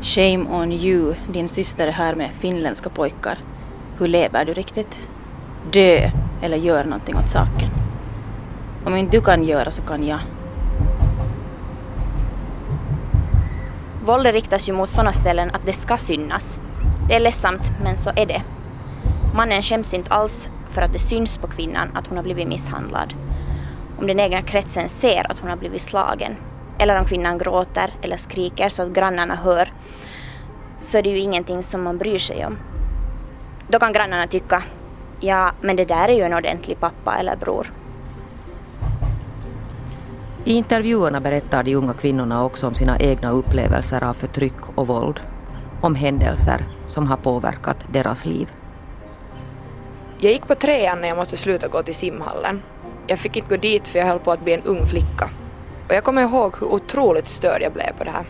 Shame 0.02 0.46
on 0.50 0.72
you, 0.72 1.14
din 1.28 1.50
syster 1.50 1.88
är 1.88 1.92
här 1.92 2.16
med 2.16 2.30
finländska 2.32 2.90
pojkar. 2.90 3.38
Hur 3.98 4.08
lever 4.08 4.46
du 4.46 4.54
riktigt? 4.54 5.00
Dö 5.72 6.12
eller 6.42 6.58
gör 6.58 6.84
någonting 6.84 7.16
åt 7.16 7.30
saken. 7.30 7.70
Om 8.86 8.96
inte 8.96 9.18
du 9.18 9.22
kan 9.22 9.44
göra 9.44 9.72
så 9.72 9.82
kan 9.82 10.08
jag. 10.08 10.20
Våldet 14.06 14.34
riktas 14.34 14.70
ju 14.70 14.74
mot 14.74 14.90
sådana 14.90 15.14
ställen 15.14 15.50
att 15.54 15.66
det 15.66 15.74
ska 15.74 15.98
synas. 15.98 16.60
Det 17.08 17.16
är 17.16 17.20
ledsamt, 17.20 17.72
men 17.84 17.98
så 17.98 18.10
är 18.16 18.25
det. 18.25 18.42
Mannen 19.34 19.62
skäms 19.62 19.94
inte 19.94 20.14
alls 20.14 20.50
för 20.70 20.82
att 20.82 20.94
det 20.94 21.00
syns 21.00 21.38
på 21.38 21.48
kvinnan 21.48 21.88
att 21.94 22.08
hon 22.08 22.18
har 22.18 22.24
blivit 22.24 22.48
misshandlad. 22.48 23.14
Om 24.00 24.08
den 24.08 24.20
egna 24.20 24.42
kretsen 24.42 24.90
ser 24.90 25.32
att 25.32 25.40
hon 25.40 25.50
har 25.50 25.58
blivit 25.58 25.82
slagen, 25.82 26.36
eller 26.78 27.00
om 27.00 27.06
kvinnan 27.06 27.38
gråter 27.38 27.94
eller 28.02 28.18
skriker 28.18 28.70
så 28.70 28.84
att 28.84 28.94
grannarna 28.94 29.36
hör, 29.36 29.72
så 30.80 30.98
är 30.98 31.04
det 31.04 31.10
ju 31.10 31.20
ingenting 31.20 31.64
som 31.64 31.84
man 31.84 31.98
bryr 31.98 32.18
sig 32.18 32.46
om. 32.46 32.58
Då 33.68 33.80
kan 33.80 33.94
grannarna 33.94 34.28
tycka, 34.28 34.64
ja, 35.20 35.52
men 35.62 35.75
det 35.75 35.86
där 35.86 36.08
är 36.08 36.14
ju 36.14 36.24
en 36.24 36.34
ordentlig 36.34 36.80
pappa 36.80 37.16
eller 37.20 37.36
bror. 37.36 37.72
I 40.44 40.54
intervjuerna 40.54 41.20
berättar 41.22 41.64
de 41.64 41.75
unga 41.75 41.94
kvinnorna 41.94 42.46
också 42.46 42.68
om 42.68 42.74
sina 42.74 42.98
egna 43.00 43.32
upplevelser 43.32 44.04
av 44.04 44.14
förtryck 44.14 44.70
och 44.75 44.88
våld. 44.88 45.20
Om 45.82 45.96
händelser 45.96 46.66
som 46.88 47.08
har 47.08 47.18
påverkat 47.18 47.78
deras 47.94 48.25
liv. 48.25 48.52
Jag 50.20 50.32
gick 50.32 50.48
på 50.48 50.56
trean 50.56 51.02
när 51.02 51.08
jag 51.08 51.18
måste 51.18 51.38
sluta 51.38 51.68
gå 51.68 51.84
till 51.84 51.96
simhallen. 51.96 52.62
Jag 53.07 53.19
fick 53.19 53.35
inte 53.35 53.50
gå 53.50 53.57
dit 53.57 53.88
för 53.88 54.00
jag 54.00 54.05
höll 54.05 54.19
på 54.19 54.31
att 54.31 54.43
bli 54.43 54.53
en 54.53 54.63
ung 54.63 54.88
flicka. 54.88 55.29
Och 55.88 55.95
jag 55.95 56.03
kommer 56.03 56.21
ihåg 56.21 56.55
hur 56.59 56.67
otroligt 56.67 57.27
störd 57.27 57.62
jag 57.62 57.74
blev 57.74 57.97
på 57.97 58.03
det 58.03 58.12
här. 58.12 58.25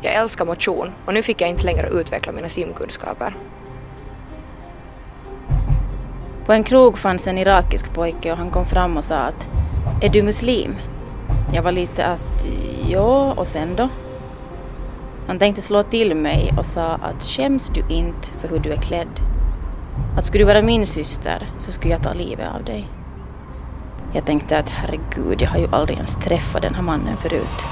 Jag 0.00 0.14
älskar 0.14 0.44
motion 0.44 0.92
och 1.06 1.14
nu 1.14 1.22
fick 1.22 1.40
jag 1.40 1.50
inte 1.50 1.64
längre 1.64 1.88
utveckla 1.88 2.32
mina 2.32 2.48
simkunskaper. 2.48 3.36
På 6.46 6.52
en 6.52 6.64
krog 6.64 6.98
fanns 6.98 7.26
en 7.26 7.38
irakisk 7.38 7.92
pojke 7.92 8.32
och 8.32 8.38
han 8.38 8.50
kom 8.50 8.66
fram 8.66 8.96
och 8.96 9.04
sa 9.04 9.16
att 9.16 9.48
Är 10.02 10.08
du 10.08 10.22
muslim? 10.22 10.76
Jag 11.52 11.62
var 11.62 11.72
lite 11.72 12.06
att 12.06 12.46
ja, 12.88 13.32
och 13.36 13.46
sen 13.46 13.76
då? 13.76 13.88
Han 15.26 15.38
tänkte 15.38 15.62
slå 15.62 15.82
till 15.82 16.14
mig 16.14 16.52
och 16.58 16.66
sa 16.66 16.84
att 16.84 17.22
skäms 17.22 17.68
du 17.68 17.94
inte 17.94 18.28
för 18.40 18.48
hur 18.48 18.58
du 18.58 18.70
är 18.70 18.76
klädd? 18.76 19.20
Att 20.16 20.24
skulle 20.24 20.44
du 20.44 20.48
vara 20.48 20.62
min 20.62 20.86
syster 20.86 21.50
så 21.58 21.72
skulle 21.72 21.94
jag 21.94 22.02
ta 22.02 22.12
livet 22.12 22.48
av 22.54 22.64
dig. 22.64 22.97
Jag 24.18 24.26
tänkte 24.26 24.58
att 24.58 24.68
herregud, 24.68 25.42
jag 25.42 25.48
har 25.48 25.58
ju 25.58 25.68
aldrig 25.70 25.96
ens 25.96 26.14
träffat 26.14 26.62
den 26.62 26.74
här 26.74 26.82
mannen 26.82 27.16
förut. 27.16 27.64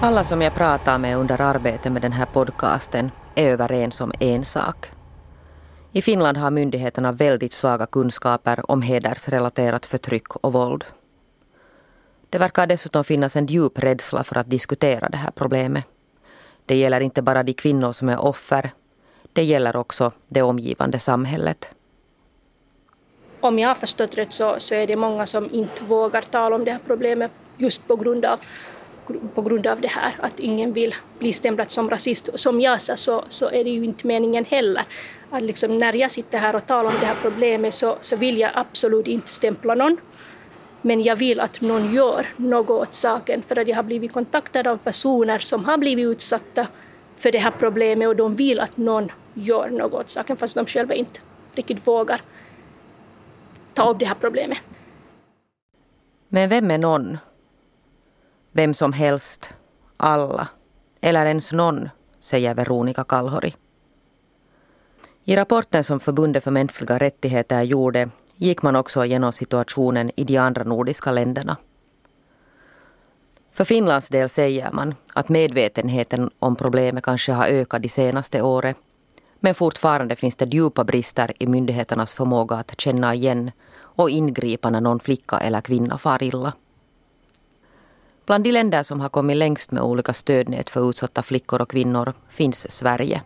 Alla 0.00 0.24
som 0.24 0.42
jag 0.42 0.54
pratar 0.54 0.98
med 0.98 1.16
under 1.18 1.40
arbetet 1.40 1.92
med 1.92 2.02
den 2.02 2.12
här 2.12 2.26
podcasten 2.26 3.10
är 3.34 3.46
överens 3.46 4.00
om 4.00 4.12
en 4.20 4.44
sak. 4.44 4.90
I 5.92 6.02
Finland 6.02 6.36
har 6.36 6.50
myndigheterna 6.50 7.12
väldigt 7.12 7.52
svaga 7.52 7.86
kunskaper 7.86 8.70
om 8.70 8.82
hedersrelaterat 8.82 9.86
förtryck 9.86 10.36
och 10.36 10.52
våld. 10.52 10.84
Det 12.34 12.38
verkar 12.38 12.66
dessutom 12.66 13.04
finnas 13.04 13.36
en 13.36 13.46
djup 13.46 13.78
rädsla 13.78 14.24
för 14.24 14.38
att 14.38 14.50
diskutera 14.50 15.08
det 15.08 15.16
här 15.16 15.30
problemet. 15.30 15.84
Det 16.66 16.76
gäller 16.76 17.00
inte 17.00 17.22
bara 17.22 17.42
de 17.42 17.52
kvinnor 17.52 17.92
som 17.92 18.08
är 18.08 18.18
offer. 18.18 18.70
Det 19.32 19.42
gäller 19.42 19.76
också 19.76 20.12
det 20.28 20.42
omgivande 20.42 20.98
samhället. 20.98 21.70
Om 23.40 23.58
jag 23.58 23.68
har 23.68 23.74
förstått 23.74 24.18
rätt 24.18 24.32
så, 24.32 24.54
så 24.58 24.74
är 24.74 24.86
det 24.86 24.96
många 24.96 25.26
som 25.26 25.54
inte 25.54 25.84
vågar 25.84 26.22
tala 26.22 26.56
om 26.56 26.64
det 26.64 26.70
här 26.70 26.80
problemet 26.86 27.30
just 27.56 27.88
på 27.88 27.96
grund 27.96 28.24
av 28.24 28.40
på 29.34 29.42
grund 29.42 29.66
av 29.66 29.80
det 29.80 29.88
här, 29.88 30.14
att 30.20 30.40
ingen 30.40 30.72
vill 30.72 30.94
bli 31.18 31.32
stämplad 31.32 31.70
som 31.70 31.90
rasist. 31.90 32.28
Som 32.34 32.60
jag 32.60 32.80
sa 32.80 32.96
så, 32.96 33.24
så 33.28 33.50
är 33.50 33.64
det 33.64 33.70
ju 33.70 33.84
inte 33.84 34.06
meningen 34.06 34.44
heller. 34.44 34.84
Att 35.30 35.42
liksom 35.42 35.78
när 35.78 35.92
jag 35.92 36.10
sitter 36.10 36.38
här 36.38 36.56
och 36.56 36.66
talar 36.66 36.90
om 36.90 36.96
det 37.00 37.06
här 37.06 37.16
problemet 37.22 37.74
så, 37.74 37.98
så 38.00 38.16
vill 38.16 38.38
jag 38.38 38.50
absolut 38.54 39.06
inte 39.06 39.28
stämpla 39.28 39.74
någon. 39.74 39.96
Men 40.86 41.02
jag 41.02 41.16
vill 41.16 41.40
att 41.40 41.60
någon 41.60 41.94
gör 41.94 42.26
något 42.36 42.70
åt 42.70 42.94
saken 42.94 43.42
för 43.42 43.58
att 43.58 43.68
jag 43.68 43.76
har 43.76 43.82
blivit 43.82 44.12
kontaktad 44.12 44.66
av 44.66 44.76
personer 44.76 45.38
som 45.38 45.64
har 45.64 45.78
blivit 45.78 46.06
utsatta 46.06 46.66
för 47.16 47.32
det 47.32 47.38
här 47.38 47.50
problemet 47.58 48.08
och 48.08 48.16
de 48.16 48.36
vill 48.36 48.60
att 48.60 48.76
någon 48.76 49.12
gör 49.34 49.70
något 49.70 49.92
åt 49.92 50.10
saken 50.10 50.36
fast 50.36 50.54
de 50.54 50.66
själva 50.66 50.94
inte 50.94 51.20
riktigt 51.54 51.86
vågar 51.86 52.20
ta 53.74 53.90
upp 53.90 53.98
det 53.98 54.06
här 54.06 54.14
problemet. 54.14 54.58
Men 56.28 56.48
vem 56.48 56.70
är 56.70 56.78
någon? 56.78 57.18
Vem 58.52 58.74
som 58.74 58.92
helst, 58.92 59.54
alla 59.96 60.48
eller 61.00 61.26
ens 61.26 61.52
någon, 61.52 61.88
säger 62.18 62.54
Veronica 62.54 63.04
Kalhori. 63.04 63.54
I 65.24 65.36
rapporten 65.36 65.84
som 65.84 66.00
Förbundet 66.00 66.44
för 66.44 66.50
mänskliga 66.50 66.98
rättigheter 66.98 67.62
gjorde 67.62 68.10
gick 68.36 68.62
man 68.62 68.76
också 68.76 69.04
igenom 69.04 69.32
situationen 69.32 70.10
i 70.16 70.24
de 70.24 70.36
andra 70.36 70.64
nordiska 70.64 71.12
länderna. 71.12 71.56
För 73.52 73.64
Finlands 73.64 74.08
del 74.08 74.28
säger 74.28 74.72
man 74.72 74.94
att 75.14 75.28
medvetenheten 75.28 76.30
om 76.38 76.56
problemet 76.56 77.04
kanske 77.04 77.32
har 77.32 77.46
ökat 77.46 77.82
de 77.82 77.88
senaste 77.88 78.42
åren. 78.42 78.74
Men 79.40 79.54
fortfarande 79.54 80.16
finns 80.16 80.36
det 80.36 80.54
djupa 80.54 80.84
brister 80.84 81.32
i 81.38 81.46
myndigheternas 81.46 82.14
förmåga 82.14 82.56
att 82.56 82.80
känna 82.80 83.14
igen 83.14 83.50
och 83.76 84.10
ingripa 84.10 84.70
när 84.70 84.80
någon 84.80 85.00
flicka 85.00 85.38
eller 85.38 85.60
kvinna 85.60 85.98
far 85.98 86.22
illa. 86.22 86.52
Bland 88.26 88.44
de 88.44 88.52
länder 88.52 88.82
som 88.82 89.00
har 89.00 89.08
kommit 89.08 89.36
längst 89.36 89.70
med 89.70 89.82
olika 89.82 90.12
stödnät 90.12 90.70
för 90.70 90.90
utsatta 90.90 91.22
flickor 91.22 91.62
och 91.62 91.70
kvinnor 91.70 92.12
finns 92.28 92.70
Sverige. 92.70 93.22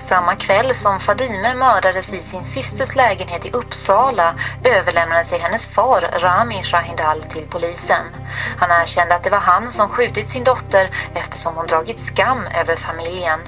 Samma 0.00 0.34
kväll 0.34 0.74
som 0.74 1.00
Fadime 1.00 1.54
mördades 1.54 2.14
i 2.14 2.20
sin 2.20 2.44
systers 2.44 2.96
lägenhet 2.96 3.46
i 3.46 3.50
Uppsala 3.50 4.34
överlämnade 4.64 5.24
sig 5.24 5.38
hennes 5.38 5.68
far 5.68 6.00
Rami 6.00 6.62
Shahindal 6.62 7.22
till 7.22 7.46
polisen. 7.46 8.06
Han 8.56 8.70
erkände 8.82 9.14
att 9.14 9.22
det 9.22 9.30
var 9.30 9.38
han 9.38 9.70
som 9.70 9.88
skjutit 9.88 10.28
sin 10.28 10.44
dotter 10.44 10.90
eftersom 11.14 11.56
hon 11.56 11.66
dragit 11.66 12.00
skam 12.00 12.46
över 12.60 12.76
familjen. 12.76 13.40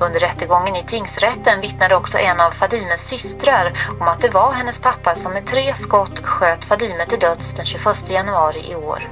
Under 0.00 0.20
rättegången 0.20 0.76
i 0.76 0.82
tingsrätten 0.82 1.60
vittnade 1.60 1.94
också 1.94 2.18
en 2.18 2.40
av 2.40 2.50
Fadimes 2.50 3.08
systrar 3.08 3.72
om 4.00 4.08
att 4.08 4.20
det 4.20 4.28
var 4.28 4.52
hennes 4.52 4.80
pappa 4.80 5.14
som 5.14 5.32
med 5.32 5.46
tre 5.46 5.74
skott 5.74 6.26
sköt 6.26 6.64
Fadime 6.64 7.06
till 7.06 7.18
döds 7.18 7.54
den 7.54 7.66
21 7.66 8.10
januari 8.10 8.70
i 8.70 8.74
år. 8.74 9.08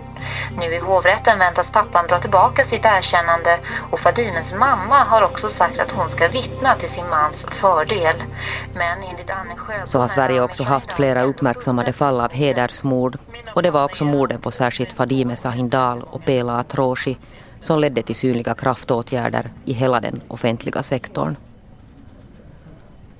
Nu 0.58 0.74
i 0.74 0.78
hovrätten 0.78 1.38
väntas 1.38 1.72
pappan 1.72 2.06
dra 2.06 2.18
tillbaka 2.18 2.64
sitt 2.64 2.84
erkännande 2.84 3.58
och 3.90 4.00
Fadimes 4.00 4.54
mamma 4.54 5.04
har 5.04 5.22
också 5.22 5.48
sagt 5.48 5.78
att 5.78 5.92
hon 5.92 6.10
ska 6.10 6.28
vittna 6.28 6.74
till 6.74 6.88
sin 6.88 7.08
mans 7.08 7.48
fördel. 7.50 8.14
Men 8.74 9.02
enligt 9.02 9.30
Anne 9.30 9.56
Sjöblom... 9.56 9.86
Så 9.86 9.98
har 9.98 10.08
Sverige 10.08 10.42
också 10.42 10.62
haft 10.62 10.92
flera 10.92 11.22
uppmärksammade 11.22 11.92
fall 11.92 12.20
av 12.20 12.32
hedersmord 12.32 13.18
och 13.54 13.62
det 13.62 13.70
var 13.70 13.84
också 13.84 14.04
morden 14.04 14.40
på 14.40 14.50
särskilt 14.50 14.92
Fadime 14.92 15.36
Sahindal 15.36 16.02
och 16.02 16.24
Pela 16.24 16.58
Atroshi 16.58 17.18
som 17.62 17.78
ledde 17.78 18.02
till 18.02 18.14
synliga 18.14 18.54
kraftåtgärder 18.54 19.50
i 19.64 19.72
hela 19.72 20.00
den 20.00 20.20
offentliga 20.28 20.82
sektorn. 20.82 21.36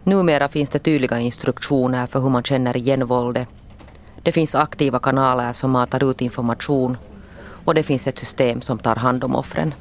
Numera 0.05 0.49
finns 0.49 0.71
det 0.71 0.79
tydliga 0.79 1.19
instruktioner 1.19 2.07
för 2.07 2.21
hur 2.21 2.31
man 2.31 2.43
känner 2.43 2.77
igen 2.77 3.07
våldet. 3.07 3.49
Det 4.23 4.33
finns 4.33 4.55
aktiva 4.55 4.99
kanaler 4.99 5.53
som 5.53 5.71
matar 5.71 6.11
ut 6.11 6.21
information 6.21 6.97
och 7.65 7.75
det 7.75 7.83
finns 7.83 8.07
ett 8.07 8.19
system 8.19 8.61
som 8.61 8.79
tar 8.79 8.97
hand 8.97 9.25
om 9.25 9.37
offren. 9.37 9.75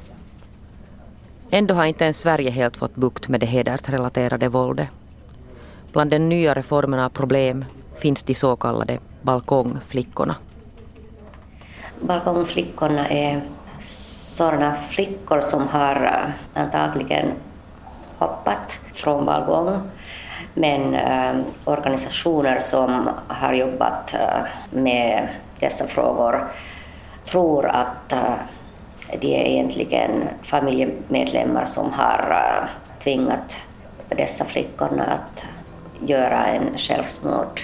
Ändå 1.50 1.74
har 1.74 1.84
inte 1.84 2.04
ens 2.04 2.18
Sverige 2.18 2.50
helt 2.50 2.76
fått 2.76 2.94
bukt 2.94 3.28
med 3.28 3.40
det 3.40 3.46
hedersrelaterade 3.46 4.48
våldet. 4.48 4.88
Bland 5.92 6.10
den 6.10 6.28
nya 6.28 6.54
reformen 6.54 7.00
av 7.00 7.08
problem 7.08 7.64
finns 7.94 8.22
de 8.22 8.34
så 8.34 8.56
kallade 8.56 8.98
balkongflickorna. 9.22 10.34
Balkongflickorna 12.00 13.08
är 13.08 13.42
sådana 14.32 14.74
flickor 14.74 15.40
som 15.40 15.68
har 15.68 16.04
eh, 16.04 16.62
antagligen 16.62 17.32
hoppat 18.18 18.80
från 18.94 19.24
balkong 19.26 19.80
men 20.54 20.94
eh, 20.94 21.34
organisationer 21.64 22.58
som 22.58 23.08
har 23.28 23.52
jobbat 23.52 24.14
eh, 24.14 24.46
med 24.70 25.28
dessa 25.60 25.86
frågor 25.86 26.44
tror 27.24 27.66
att 27.66 28.12
eh, 28.12 28.34
det 29.20 29.40
är 29.40 29.44
egentligen 29.44 30.28
familjemedlemmar 30.42 31.64
som 31.64 31.92
har 31.92 32.30
eh, 32.30 32.68
tvingat 33.02 33.58
dessa 34.08 34.44
flickorna 34.44 35.04
att 35.04 35.46
göra 36.06 36.46
en 36.46 36.78
självmord. 36.78 37.60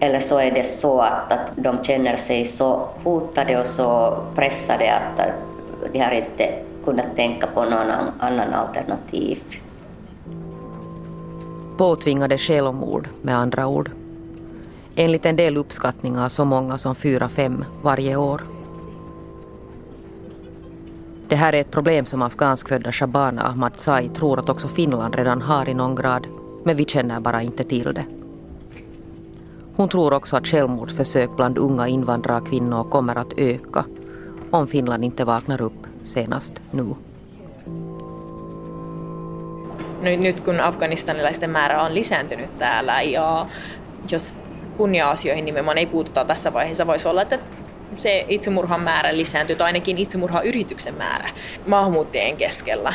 Eller 0.00 0.20
så 0.20 0.38
är 0.38 0.50
det 0.50 0.64
så 0.64 1.00
att, 1.00 1.32
att 1.32 1.52
de 1.56 1.82
känner 1.82 2.16
sig 2.16 2.44
så 2.44 2.88
hotade 3.04 3.60
och 3.60 3.66
så 3.66 4.18
pressade 4.34 4.94
att 4.94 5.20
de 5.92 5.98
har 5.98 6.12
inte 6.12 6.54
kunnat 6.84 7.16
tänka 7.16 7.46
på 7.46 7.64
någon 7.64 7.90
annan 8.18 8.54
alternativ. 8.54 9.42
Påtvingade 11.76 12.38
självmord 12.38 13.08
med 13.22 13.36
andra 13.36 13.66
ord. 13.66 13.90
Enligt 14.96 15.26
en 15.26 15.36
del 15.36 15.56
uppskattningar 15.56 16.28
så 16.28 16.44
många 16.44 16.78
som 16.78 16.94
fyra 16.94 17.28
fem 17.28 17.64
varje 17.82 18.16
år. 18.16 18.40
Det 21.28 21.36
här 21.36 21.52
är 21.52 21.60
ett 21.60 21.70
problem 21.70 22.06
som 22.06 22.22
afghanskfödda 22.22 22.92
Shabana 22.92 23.42
Ahmad 23.42 23.72
Sai 23.76 24.08
tror 24.08 24.38
att 24.38 24.48
också 24.48 24.68
Finland 24.68 25.14
redan 25.14 25.42
har 25.42 25.68
i 25.68 25.74
någon 25.74 25.94
grad, 25.94 26.26
men 26.64 26.76
vi 26.76 26.84
känner 26.84 27.20
bara 27.20 27.42
inte 27.42 27.64
till 27.64 27.94
det. 27.94 28.19
Hon 29.80 29.88
tror 29.88 30.12
också 30.12 30.36
att 30.36 30.46
självmordsförsök 30.46 31.30
bland 31.36 31.58
unga 31.58 31.86
invandrarkvinnor 31.86 32.84
kommer 32.84 33.18
att 33.18 33.32
öka 33.36 33.84
om 34.50 34.68
Finland 34.68 35.04
inte 35.04 35.24
vaknar 35.24 35.62
upp 35.62 35.86
senast 36.02 36.52
nu. 36.70 36.94
Nyt 40.02 40.40
kun 40.40 40.60
afganistanilaisten 40.60 41.50
määrä 41.50 41.82
on 41.82 41.94
lisääntynyt 41.94 42.56
täällä 42.56 43.02
ja 43.02 43.46
jos 44.10 44.34
kunnia-asioihin 44.76 45.44
nimenomaan 45.44 45.78
ei 45.78 45.86
puututa 45.86 46.24
tässä 46.24 46.52
vaiheessa, 46.52 46.86
voisi 46.86 47.08
olla, 47.08 47.22
että 47.22 47.38
se 47.96 48.26
itsemurhan 48.28 48.80
määrä 48.80 49.16
lisääntyy, 49.16 49.56
tai 49.56 49.66
ainakin 49.66 49.98
itsemurhayrityksen 49.98 50.94
määrä 50.94 51.30
maahanmuuttajien 51.66 52.36
keskellä. 52.36 52.92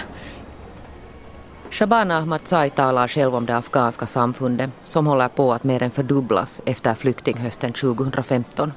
Shabana 1.69 2.17
Ahmad 2.17 2.41
Sai 2.43 2.69
talar 2.69 3.07
själv 3.07 3.36
om 3.36 3.45
det 3.45 3.57
afghanska 3.57 4.05
samfundet 4.05 4.69
som 4.84 5.07
håller 5.07 5.27
på 5.27 5.53
att 5.53 5.63
mer 5.63 5.84
än 5.84 5.91
fördubblas 5.91 6.62
efter 6.65 6.93
flyktinghösten 6.93 7.74
2015. 7.74 8.72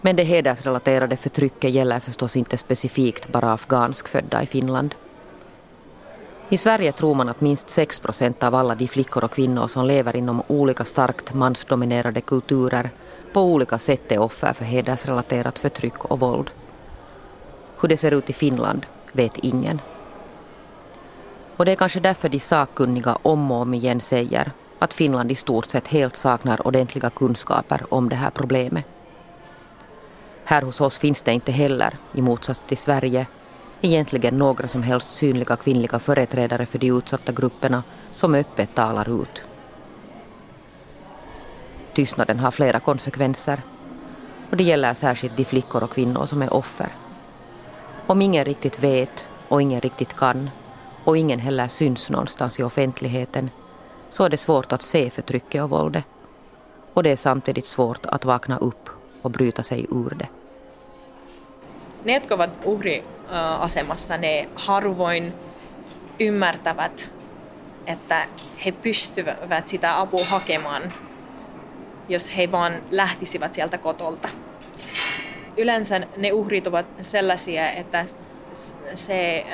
Men 0.00 0.16
det 0.16 0.24
hedersrelaterade 0.24 1.16
förtrycket 1.16 1.70
gäller 1.70 2.00
förstås 2.00 2.36
inte 2.36 2.56
specifikt 2.58 3.28
bara 3.28 3.52
afghanskfödda 3.52 4.42
i 4.42 4.46
Finland. 4.46 4.94
I 6.48 6.58
Sverige 6.58 6.92
tror 6.92 7.14
man 7.14 7.28
att 7.28 7.40
minst 7.40 7.70
6 7.70 7.98
procent 7.98 8.42
av 8.42 8.54
alla 8.54 8.74
de 8.74 8.88
flickor 8.88 9.24
och 9.24 9.30
kvinnor 9.30 9.68
som 9.68 9.86
lever 9.86 10.16
inom 10.16 10.42
olika 10.46 10.84
starkt 10.84 11.34
mansdominerade 11.34 12.20
kulturer 12.20 12.90
på 13.32 13.40
olika 13.42 13.78
sätt 13.78 14.12
är 14.12 14.18
offer 14.18 14.52
för 14.52 14.64
hedersrelaterat 14.64 15.58
förtryck 15.58 16.04
och 16.04 16.20
våld. 16.20 16.50
Hur 17.80 17.88
det 17.88 17.96
ser 17.96 18.14
ut 18.14 18.30
i 18.30 18.32
Finland 18.32 18.86
vet 19.12 19.36
ingen. 19.36 19.80
Och 21.58 21.64
det 21.64 21.72
är 21.72 21.76
kanske 21.76 22.00
därför 22.00 22.28
de 22.28 22.40
sakkunniga 22.40 23.18
om 23.22 23.50
och 23.50 23.60
om 23.60 23.74
igen 23.74 24.00
säger 24.00 24.52
att 24.78 24.94
Finland 24.94 25.32
i 25.32 25.34
stort 25.34 25.70
sett 25.70 25.88
helt 25.88 26.16
saknar 26.16 26.66
ordentliga 26.66 27.10
kunskaper 27.10 27.86
om 27.90 28.08
det 28.08 28.16
här 28.16 28.30
problemet. 28.30 28.84
Här 30.44 30.62
hos 30.62 30.80
oss 30.80 30.98
finns 30.98 31.22
det 31.22 31.32
inte 31.32 31.52
heller, 31.52 31.94
i 32.12 32.22
motsats 32.22 32.62
till 32.66 32.78
Sverige, 32.78 33.26
egentligen 33.80 34.38
några 34.38 34.68
som 34.68 34.82
helst 34.82 35.14
synliga 35.14 35.56
kvinnliga 35.56 35.98
företrädare 35.98 36.66
för 36.66 36.78
de 36.78 36.90
utsatta 36.90 37.32
grupperna 37.32 37.82
som 38.14 38.34
öppet 38.34 38.74
talar 38.74 39.22
ut. 39.22 39.42
Tystnaden 41.94 42.38
har 42.38 42.50
flera 42.50 42.80
konsekvenser 42.80 43.62
och 44.50 44.56
det 44.56 44.64
gäller 44.64 44.94
särskilt 44.94 45.36
de 45.36 45.44
flickor 45.44 45.82
och 45.82 45.90
kvinnor 45.90 46.26
som 46.26 46.42
är 46.42 46.52
offer. 46.52 46.88
Om 48.06 48.22
ingen 48.22 48.44
riktigt 48.44 48.78
vet 48.78 49.26
och 49.48 49.62
ingen 49.62 49.80
riktigt 49.80 50.16
kan 50.16 50.50
och 51.08 51.16
ingen 51.16 51.38
heller 51.38 51.68
syns 51.68 52.10
någonstans 52.10 52.60
i 52.60 52.62
offentligheten 52.62 53.50
så 54.10 54.24
är 54.24 54.28
det 54.28 54.36
svårt 54.36 54.72
att 54.72 54.82
se 54.82 55.10
förtrycket 55.10 55.62
och 55.62 55.70
våldet. 55.70 56.04
Och 56.94 57.02
det 57.02 57.10
är 57.10 57.16
samtidigt 57.16 57.66
svårt 57.66 58.06
att 58.06 58.24
vakna 58.24 58.58
upp 58.58 58.88
och 59.22 59.30
bryta 59.30 59.62
sig 59.62 59.86
ur 59.90 60.14
det. 60.18 60.28
Ne, 62.04 62.14
jotka 62.14 62.34
ovat 62.34 62.50
uhriasemassa, 62.64 64.16
ne 64.16 64.48
harvoin 64.54 65.32
ymmärtävät, 66.20 67.12
että 67.86 68.26
he 68.64 68.72
pystyvät 68.72 69.68
sitä 69.68 70.00
apua 70.00 70.24
hakemaan, 70.24 70.92
jos 72.08 72.36
he 72.36 72.52
vaan 72.52 72.72
lähtisivät 72.90 73.54
sieltä 73.54 73.78
kotolta. 73.78 74.28
Yleensä 75.56 76.00
ne 76.16 76.32
uhrit 76.32 76.66
ovat 76.66 76.86
sellaisia, 77.00 77.70
että 77.70 78.06
se 78.94 79.44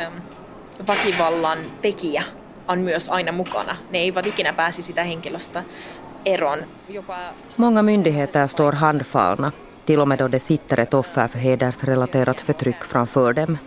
väkivallan 0.87 1.59
tekijä 1.83 2.23
on 2.69 2.79
myös 2.79 3.09
aina 3.09 3.33
mukana. 3.33 3.77
Ne 3.91 3.99
eivät 3.99 4.27
ikinä 4.27 4.53
pääsi 4.53 4.83
sitä 4.83 5.05
henkilöstä 5.05 5.63
eroon. 6.25 6.59
Jopa... 6.89 7.17
Många 7.57 7.83
myndigheter 7.83 8.49
står 8.49 8.75
handfallna, 8.75 9.53
till 9.87 10.01
och 10.01 10.09
med 10.09 10.19
då 10.19 10.29
det 10.29 10.43
sitter 10.43 10.81
ett 10.81 10.95
offer 10.95 11.29
för 11.29 11.39
hedersrelaterat 11.39 12.41
förtryck 12.41 12.85
framför 12.85 13.33
dem. 13.33 13.59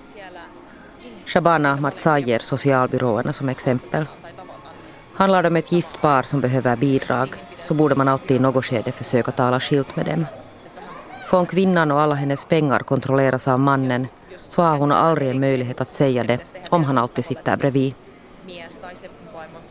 Shabana 1.25 1.91
ger 2.25 2.39
socialbyråerna 2.39 3.33
som 3.33 3.49
exempel. 3.49 4.05
Handlar 5.13 5.43
det 5.43 5.49
om 5.49 5.55
ett 5.55 5.71
gift 5.71 6.01
par 6.01 6.23
som 6.23 6.41
behöver 6.41 6.75
bidrag 6.75 7.29
så 7.67 7.73
borde 7.73 7.95
man 7.95 8.07
alltid 8.07 8.37
i 8.37 8.39
något 8.39 8.65
skede 8.65 8.91
försöka 8.91 9.31
tala 9.31 9.59
skilt 9.59 9.95
med 9.95 10.05
dem. 10.05 10.25
Om 11.31 11.45
kvinnan 11.45 11.91
och 11.91 12.01
alla 12.01 12.15
hennes 12.15 12.45
pengar 12.45 12.79
kontrolleras 12.79 13.47
av 13.47 13.59
mannen 13.59 14.07
så 14.49 14.61
har 14.61 14.77
hon 14.77 14.91
aldrig 14.91 15.29
en 15.29 15.39
möjlighet 15.39 15.81
att 15.81 15.89
säga 15.89 16.23
det 16.23 16.39
om 16.69 16.83
han 16.83 16.97
alltid 16.97 17.25
sitter 17.25 17.57
bredvid. 17.57 17.93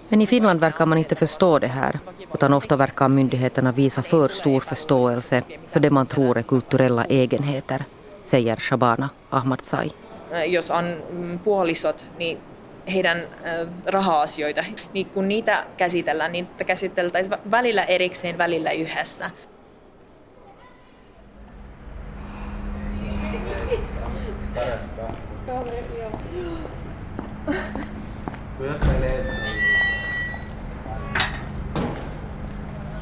Men 0.08 0.20
i 0.20 0.26
Finland 0.26 0.60
verkar 0.60 0.86
man 0.86 0.98
inte 0.98 1.14
förstå 1.14 1.58
det 1.58 1.66
här 1.66 1.98
utan 2.34 2.52
ofta 2.52 2.76
verkar 2.76 3.08
myndigheterna 3.08 3.72
visa 3.72 4.02
för 4.02 4.28
stor 4.28 4.60
förståelse 4.60 5.42
för 5.68 5.80
det 5.80 5.90
man 5.90 6.06
tror 6.06 6.38
är 6.38 6.42
kulturella 6.42 7.04
egenheter, 7.04 7.84
säger 8.22 8.56
Shabana 8.56 9.08
Ahmadsai. 9.30 9.90
Jos 10.46 10.70
on 10.70 10.84
puolisot, 11.44 12.06
niin 12.18 12.38
heidän 12.92 13.22
raha-asioita, 13.86 14.64
niin 14.92 15.06
kun 15.06 15.28
niitä 15.28 15.64
käsitellään, 15.76 16.32
niin 16.32 16.48
käsiteltäisiin 16.66 17.38
välillä 17.50 17.84
erikseen, 17.84 18.38
välillä 18.38 18.70
yhdessä. 18.70 19.30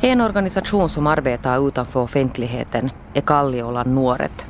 En 0.01 0.21
organisation 0.21 0.89
som 0.89 1.07
arbetar 1.07 1.69
utanför 1.69 2.01
offentligheten 2.01 2.91
är 3.15 3.21
Kalliolan 3.21 3.95
Nuoret. 3.95 4.47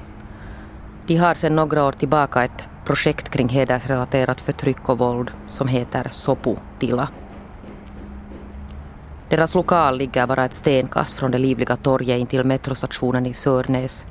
De 1.06 1.16
har 1.16 1.34
sedan 1.34 1.56
några 1.56 1.84
år 1.84 1.92
tillbaka 1.92 2.44
ett 2.44 2.68
projekt 2.84 3.28
kring 3.28 3.48
hedersrelaterat 3.48 4.40
förtryck 4.40 4.88
och 4.88 4.98
våld 4.98 5.30
som 5.48 5.68
heter 5.68 6.08
Sopu 6.10 6.56
Tila. 6.78 7.08
Deras 9.28 9.54
lokal 9.54 9.98
ligger 9.98 10.26
bara 10.26 10.44
ett 10.44 10.54
stenkast 10.54 11.14
från 11.14 11.30
det 11.30 11.38
livliga 11.38 11.76
torget 11.76 12.18
in 12.18 12.26
till 12.26 12.44
metrostationen 12.44 13.26
i 13.26 13.34
Sörnäs, 13.34 14.06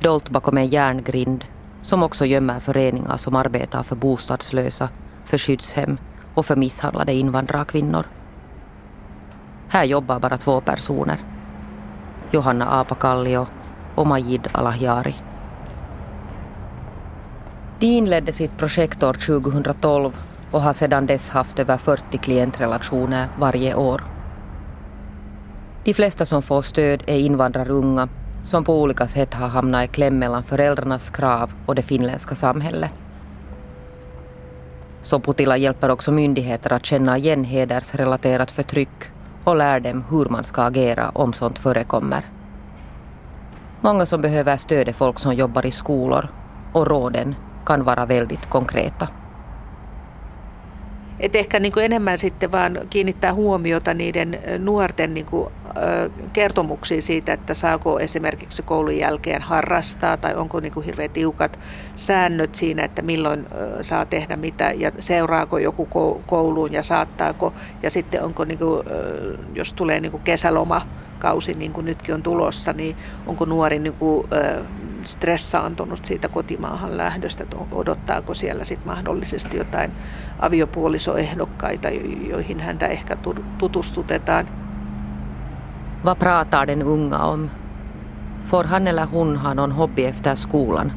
dolt 0.00 0.30
bakom 0.30 0.58
en 0.58 0.66
järngrind 0.66 1.44
som 1.82 2.02
också 2.02 2.26
gömmer 2.26 2.60
föreningar 2.60 3.16
som 3.16 3.36
arbetar 3.36 3.82
för 3.82 3.96
bostadslösa, 3.96 4.88
för 5.24 5.38
skyddshem 5.38 5.98
och 6.34 6.46
för 6.46 6.56
misshandlade 6.56 7.12
invandrarkvinnor. 7.12 8.06
Här 9.68 9.84
jobbar 9.84 10.20
bara 10.20 10.36
två 10.36 10.60
personer. 10.60 11.16
Johanna 12.30 12.80
Apakallio 12.80 13.46
och 13.94 14.06
Majid 14.06 14.48
Alahjari. 14.52 15.14
De 17.78 17.86
inledde 17.86 18.32
sitt 18.32 18.56
projekt 18.56 19.02
år 19.02 19.12
2012 19.12 20.12
och 20.50 20.62
har 20.62 20.72
sedan 20.72 21.06
dess 21.06 21.28
haft 21.28 21.58
över 21.58 21.76
40 21.76 22.18
klientrelationer 22.18 23.28
varje 23.38 23.74
år. 23.74 24.02
De 25.84 25.94
flesta 25.94 26.26
som 26.26 26.42
får 26.42 26.62
stöd 26.62 27.02
är 27.06 27.18
invandrarunga 27.18 28.08
som 28.42 28.64
på 28.64 28.82
olika 28.82 29.08
sätt 29.08 29.34
har 29.34 29.48
hamnat 29.48 29.84
i 29.84 29.88
kläm 29.88 30.18
mellan 30.18 30.42
föräldrarnas 30.42 31.10
krav 31.10 31.52
och 31.66 31.74
det 31.74 31.82
finländska 31.82 32.34
samhället. 32.34 32.90
Soputila 35.04 35.56
hjälper 35.56 35.90
också 35.90 36.10
myndigheter 36.10 36.72
att 36.72 36.86
känna 36.86 37.18
igen 37.18 37.44
hedersrelaterat 37.44 38.50
förtryck 38.50 39.10
och 39.44 39.56
lär 39.56 39.80
dem 39.80 40.04
hur 40.10 40.28
man 40.28 40.44
ska 40.44 40.62
agera 40.62 41.10
om 41.14 41.32
sånt 41.32 41.58
förekommer. 41.58 42.24
Många 43.80 44.06
som 44.06 44.20
behöver 44.20 44.56
stöd 44.56 44.88
är 44.88 44.92
folk 44.92 45.18
som 45.18 45.34
jobbar 45.34 45.66
i 45.66 45.70
skolor 45.70 46.28
och 46.72 46.86
råden 46.86 47.34
kan 47.66 47.84
vara 47.84 48.06
väldigt 48.06 48.46
konkreta. 48.46 49.08
Et 51.18 51.34
ehkä 51.34 51.60
niin 51.60 51.72
kuin 51.72 51.84
enemmän 51.84 52.18
sitten 52.18 52.52
vaan 52.52 52.78
kiinnittää 52.90 53.34
huomiota 53.34 53.94
niiden 53.94 54.38
nuorten 54.58 55.14
niin 55.14 55.26
kuin, 55.26 55.52
kertomuksiin 56.32 57.02
siitä, 57.02 57.32
että 57.32 57.54
saako 57.54 57.98
esimerkiksi 57.98 58.62
koulun 58.62 58.98
jälkeen 58.98 59.42
harrastaa 59.42 60.16
tai 60.16 60.34
onko 60.34 60.60
niin 60.60 60.72
kuin 60.72 60.86
hirveän 60.86 61.10
tiukat 61.10 61.58
säännöt 61.96 62.54
siinä, 62.54 62.84
että 62.84 63.02
milloin 63.02 63.46
saa 63.82 64.04
tehdä 64.06 64.36
mitä 64.36 64.72
ja 64.72 64.92
seuraako 64.98 65.58
joku 65.58 65.88
kouluun 66.26 66.72
ja 66.72 66.82
saattaako 66.82 67.54
ja 67.82 67.90
sitten 67.90 68.22
onko, 68.22 68.44
niin 68.44 68.58
kuin, 68.58 68.82
jos 69.54 69.72
tulee 69.72 70.00
niin 70.00 70.12
kuin 70.12 70.22
kesälomakausi 70.22 71.54
niin 71.54 71.72
kuin 71.72 71.86
nytkin 71.86 72.14
on 72.14 72.22
tulossa, 72.22 72.72
niin 72.72 72.96
onko 73.26 73.44
nuori 73.44 73.78
niin 73.78 73.94
kuin, 73.94 74.26
stressaantunut 75.04 76.04
siitä 76.04 76.28
kotimaahan 76.28 76.96
lähdöstä, 76.96 77.42
että 77.42 77.56
odottaako 77.72 78.34
siellä 78.34 78.64
sitten 78.64 78.86
mahdollisesti 78.88 79.56
jotain 79.56 79.92
aviopuolisoehdokkaita, 80.38 81.88
joihin 82.28 82.60
häntä 82.60 82.86
ehkä 82.86 83.16
tutustutetaan. 83.58 84.63
Vad 86.04 86.18
pratar 86.18 86.66
den 86.66 86.82
unga 86.82 87.24
om? 87.24 87.50
Får 88.46 88.64
han 88.64 88.86
eller 88.86 89.04
hon 89.04 89.36
ha 89.36 89.54
någon 89.54 89.72
hobby 89.72 90.04
efter 90.04 90.34
skolan? 90.34 90.92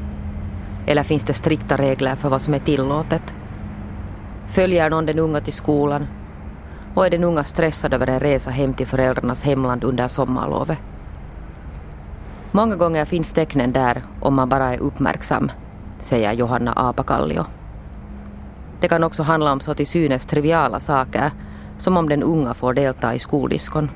Eller 0.86 1.02
finns 1.02 1.24
det 1.24 1.34
strikta 1.34 1.76
regler 1.76 2.14
för 2.14 2.28
vad 2.28 2.42
som 2.42 2.54
är 2.54 2.58
tillåtet? 2.58 3.34
Följer 4.46 4.90
någon 4.90 5.06
den 5.06 5.18
unga 5.18 5.40
till 5.40 5.52
skolan? 5.52 6.06
Och 6.94 7.06
är 7.06 7.10
den 7.10 7.24
unga 7.24 7.44
stressad 7.44 7.94
över 7.94 8.06
en 8.06 8.20
resa 8.20 8.50
hem 8.50 8.74
till 8.74 8.86
föräldrarnas 8.86 9.42
hemland 9.42 9.84
under 9.84 10.08
sommarlovet? 10.08 10.78
Många 12.52 12.76
gånger 12.76 13.04
finns 13.04 13.32
tecknen 13.32 13.72
där 13.72 14.02
om 14.20 14.34
man 14.34 14.48
bara 14.48 14.74
är 14.74 14.78
uppmärksam, 14.78 15.50
säger 15.98 16.32
Johanna 16.32 16.72
Apakallio. 16.76 17.44
Det 18.80 18.88
kan 18.88 19.04
också 19.04 19.22
handla 19.22 19.52
om 19.52 19.60
så 19.60 19.74
till 19.74 19.86
synes 19.86 20.26
triviala 20.26 20.80
saker 20.80 21.30
som 21.78 21.96
om 21.96 22.08
den 22.08 22.22
unga 22.22 22.54
får 22.54 22.74
delta 22.74 23.14
i 23.14 23.18
skoldiskon. 23.18 23.90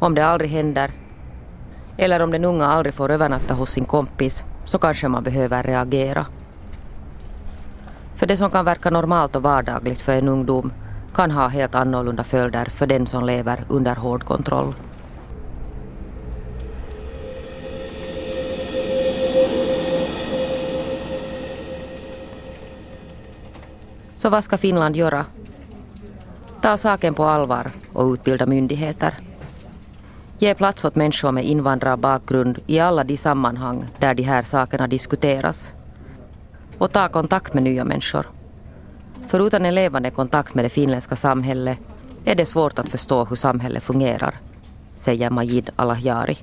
Om 0.00 0.14
det 0.14 0.26
aldrig 0.26 0.50
händer 0.50 0.90
eller 1.96 2.22
om 2.22 2.30
den 2.30 2.44
unga 2.44 2.66
aldrig 2.66 2.94
får 2.94 3.10
övernatta 3.10 3.54
hos 3.54 3.70
sin 3.70 3.84
kompis 3.84 4.44
så 4.64 4.78
kanske 4.78 5.08
man 5.08 5.22
behöver 5.22 5.62
reagera. 5.62 6.26
För 8.16 8.26
det 8.26 8.36
som 8.36 8.50
kan 8.50 8.64
verka 8.64 8.90
normalt 8.90 9.36
och 9.36 9.42
vardagligt 9.42 10.00
för 10.00 10.12
en 10.12 10.28
ungdom 10.28 10.72
kan 11.14 11.30
ha 11.30 11.48
helt 11.48 11.74
annorlunda 11.74 12.24
följder 12.24 12.64
för 12.64 12.86
den 12.86 13.06
som 13.06 13.24
lever 13.24 13.64
under 13.68 13.94
hård 13.94 14.24
kontroll. 14.24 14.74
Så 24.14 24.30
vad 24.30 24.44
ska 24.44 24.58
Finland 24.58 24.96
göra? 24.96 25.26
Ta 26.62 26.76
saken 26.76 27.14
på 27.14 27.24
allvar 27.24 27.70
och 27.92 28.12
utbilda 28.12 28.46
myndigheter. 28.46 29.29
Ge 30.42 30.54
plats 30.54 30.84
åt 30.84 30.96
människor 30.96 31.32
med 31.32 31.44
invandrarbakgrund 31.44 32.58
i 32.66 32.80
alla 32.80 33.04
de 33.04 33.16
sammanhang 33.16 33.86
där 33.98 34.14
de 34.14 34.22
här 34.22 34.42
sakerna 34.42 34.86
diskuteras. 34.86 35.72
Och 36.78 36.92
ta 36.92 37.08
kontakt 37.08 37.54
med 37.54 37.62
nya 37.62 37.84
människor. 37.84 38.26
För 39.28 39.46
utan 39.46 39.66
en 39.66 39.74
levande 39.74 40.10
kontakt 40.10 40.54
med 40.54 40.64
det 40.64 40.68
finländska 40.68 41.16
samhället 41.16 41.78
är 42.24 42.34
det 42.34 42.46
svårt 42.46 42.78
att 42.78 42.88
förstå 42.88 43.24
hur 43.24 43.36
samhället 43.36 43.82
fungerar, 43.82 44.34
säger 44.96 45.30
Majid 45.30 45.70
Alahjari. 45.76 46.38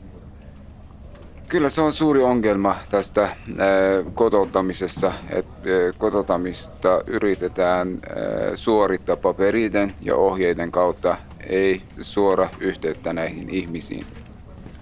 Kyllä 1.48 1.70
se 1.70 1.82
on 1.82 1.94
suuri 1.94 2.24
ongelma 2.24 2.76
tästä 2.90 3.24
eh, 3.24 4.14
kotouttamisessa, 4.14 5.14
että 5.30 5.70
eh, 5.70 5.94
kotouttamista 5.98 7.02
yritetään 7.08 7.94
eh, 7.94 8.56
suorittaa 8.56 9.16
paperiden 9.16 9.94
ja 10.02 10.16
ohjeiden 10.16 10.72
kautta, 10.72 11.18
ei 11.50 11.82
suora 12.02 12.50
yhteyttä 12.60 13.14
näihin 13.14 13.50
ihmisiin. 13.50 14.06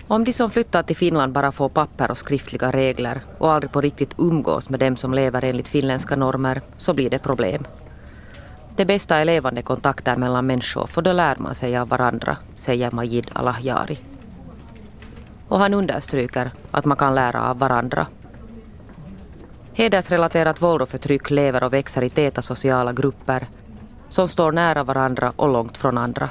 Om 0.09 0.25
de 0.25 0.33
som 0.33 0.49
flyttar 0.49 0.83
till 0.83 0.95
Finland 0.95 1.33
bara 1.33 1.51
får 1.51 1.69
papper 1.69 2.11
och 2.11 2.17
skriftliga 2.17 2.71
regler 2.71 3.19
och 3.39 3.51
aldrig 3.51 3.71
på 3.71 3.81
riktigt 3.81 4.15
umgås 4.17 4.69
med 4.69 4.79
dem 4.79 4.97
som 4.97 5.13
lever 5.13 5.45
enligt 5.45 5.67
finländska 5.67 6.15
normer 6.15 6.61
så 6.77 6.93
blir 6.93 7.09
det 7.09 7.19
problem. 7.19 7.63
Det 8.75 8.85
bästa 8.85 9.17
är 9.17 9.25
levande 9.25 9.61
kontakter 9.61 10.15
mellan 10.15 10.45
människor 10.45 10.87
för 10.87 11.01
då 11.01 11.13
lär 11.13 11.35
man 11.37 11.55
sig 11.55 11.77
av 11.77 11.87
varandra, 11.89 12.37
säger 12.55 12.91
Majid 12.91 13.31
Alahjari. 13.33 13.97
Och 15.47 15.59
han 15.59 15.73
understryker 15.73 16.51
att 16.71 16.85
man 16.85 16.97
kan 16.97 17.15
lära 17.15 17.49
av 17.49 17.59
varandra. 17.59 18.07
Hedersrelaterat 19.73 20.61
våld 20.61 20.81
och 20.81 20.89
förtryck 20.89 21.29
lever 21.29 21.63
och 21.63 21.73
växer 21.73 22.01
i 22.01 22.09
täta 22.09 22.41
sociala 22.41 22.93
grupper 22.93 23.47
som 24.09 24.27
står 24.27 24.51
nära 24.51 24.83
varandra 24.83 25.33
och 25.35 25.49
långt 25.49 25.77
från 25.77 25.97
andra. 25.97 26.29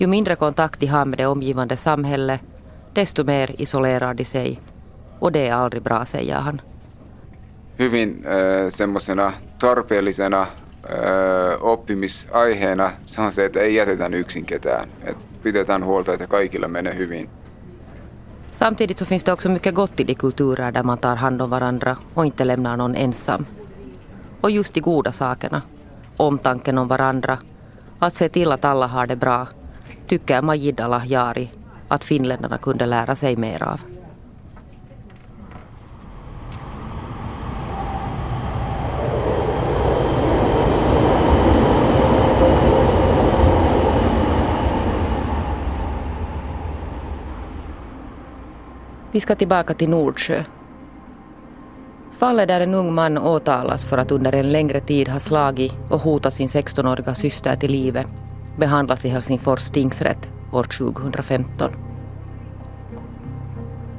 Ju 0.00 0.06
mindre 0.06 0.36
kontakt 0.36 0.80
de 0.80 0.86
har 0.86 1.04
med 1.04 1.18
det 1.18 1.26
omgivande 1.26 1.76
samhället, 1.76 2.40
desto 2.92 3.24
mer 3.24 3.54
isolerar 3.58 4.14
de 4.14 4.24
sig. 4.24 4.60
Och 5.18 5.32
det 5.32 5.48
är 5.48 5.54
aldrig 5.54 5.82
bra, 5.82 6.04
säger 6.04 6.36
han. 6.36 6.60
Hyvin 7.78 8.24
äh, 8.26 8.68
semmoisena 8.70 9.32
tarpeellisena 9.58 10.40
äh, 10.40 11.62
oppimisaiheena 11.62 12.90
se 13.06 13.20
on 13.20 13.32
se, 13.32 13.44
että 13.44 13.60
ei 13.60 13.74
jätetä 13.74 14.06
yksin 14.06 14.44
ketään. 14.44 14.88
Et 15.04 15.16
pidetään 15.42 15.84
huolta, 15.84 16.12
että 16.12 16.26
kaikilla 16.26 16.68
menee 16.68 16.96
hyvin. 16.96 17.30
Samtidigt 18.50 18.98
så 18.98 19.04
finns 19.04 19.24
det 19.26 19.32
också 19.32 19.48
mycket 19.48 19.74
gott 19.74 20.00
i 20.00 20.06
de 20.06 20.14
kulturer 20.14 20.74
där 20.74 20.82
man 20.82 20.98
tar 20.98 21.16
hand 21.16 21.42
om 21.42 21.50
varandra 21.50 21.96
och 22.14 22.26
inte 22.26 22.44
lämnar 22.44 22.76
någon 22.76 22.94
ensam. 22.94 23.46
Och 24.40 24.50
just 24.50 24.74
de 24.74 24.80
goda 24.80 25.12
sakerna, 25.12 25.62
omtanken 26.16 26.78
om 26.78 26.88
varandra, 26.88 27.38
att 27.98 28.14
se 28.14 28.28
till 28.28 28.52
att 28.52 28.64
alla 28.64 28.86
har 28.86 29.06
det 29.06 29.16
bra, 29.16 29.46
tycker 30.08 30.42
Majid 30.42 30.80
Alahjari 30.80 31.50
att 31.88 32.04
finländarna 32.04 32.58
kunde 32.58 32.86
lära 32.86 33.16
sig 33.16 33.36
mer 33.36 33.62
av. 33.62 33.80
Vi 49.12 49.20
ska 49.20 49.34
tillbaka 49.34 49.74
till 49.74 49.88
Nordsjö. 49.90 50.44
Fallet 52.18 52.48
där 52.48 52.60
en 52.60 52.74
ung 52.74 52.94
man 52.94 53.18
åtalas 53.18 53.84
för 53.84 53.98
att 53.98 54.10
under 54.10 54.34
en 54.34 54.52
längre 54.52 54.80
tid 54.80 55.08
ha 55.08 55.20
slagit 55.20 55.72
och 55.90 56.00
hotat 56.00 56.34
sin 56.34 56.48
16-åriga 56.48 57.14
syster 57.14 57.56
till 57.56 57.72
livet 57.72 58.06
behandlas 58.58 59.04
i 59.04 59.08
Helsingfors 59.08 59.70
tingsrätt 59.70 60.28
år 60.52 60.62
2015. 60.62 61.70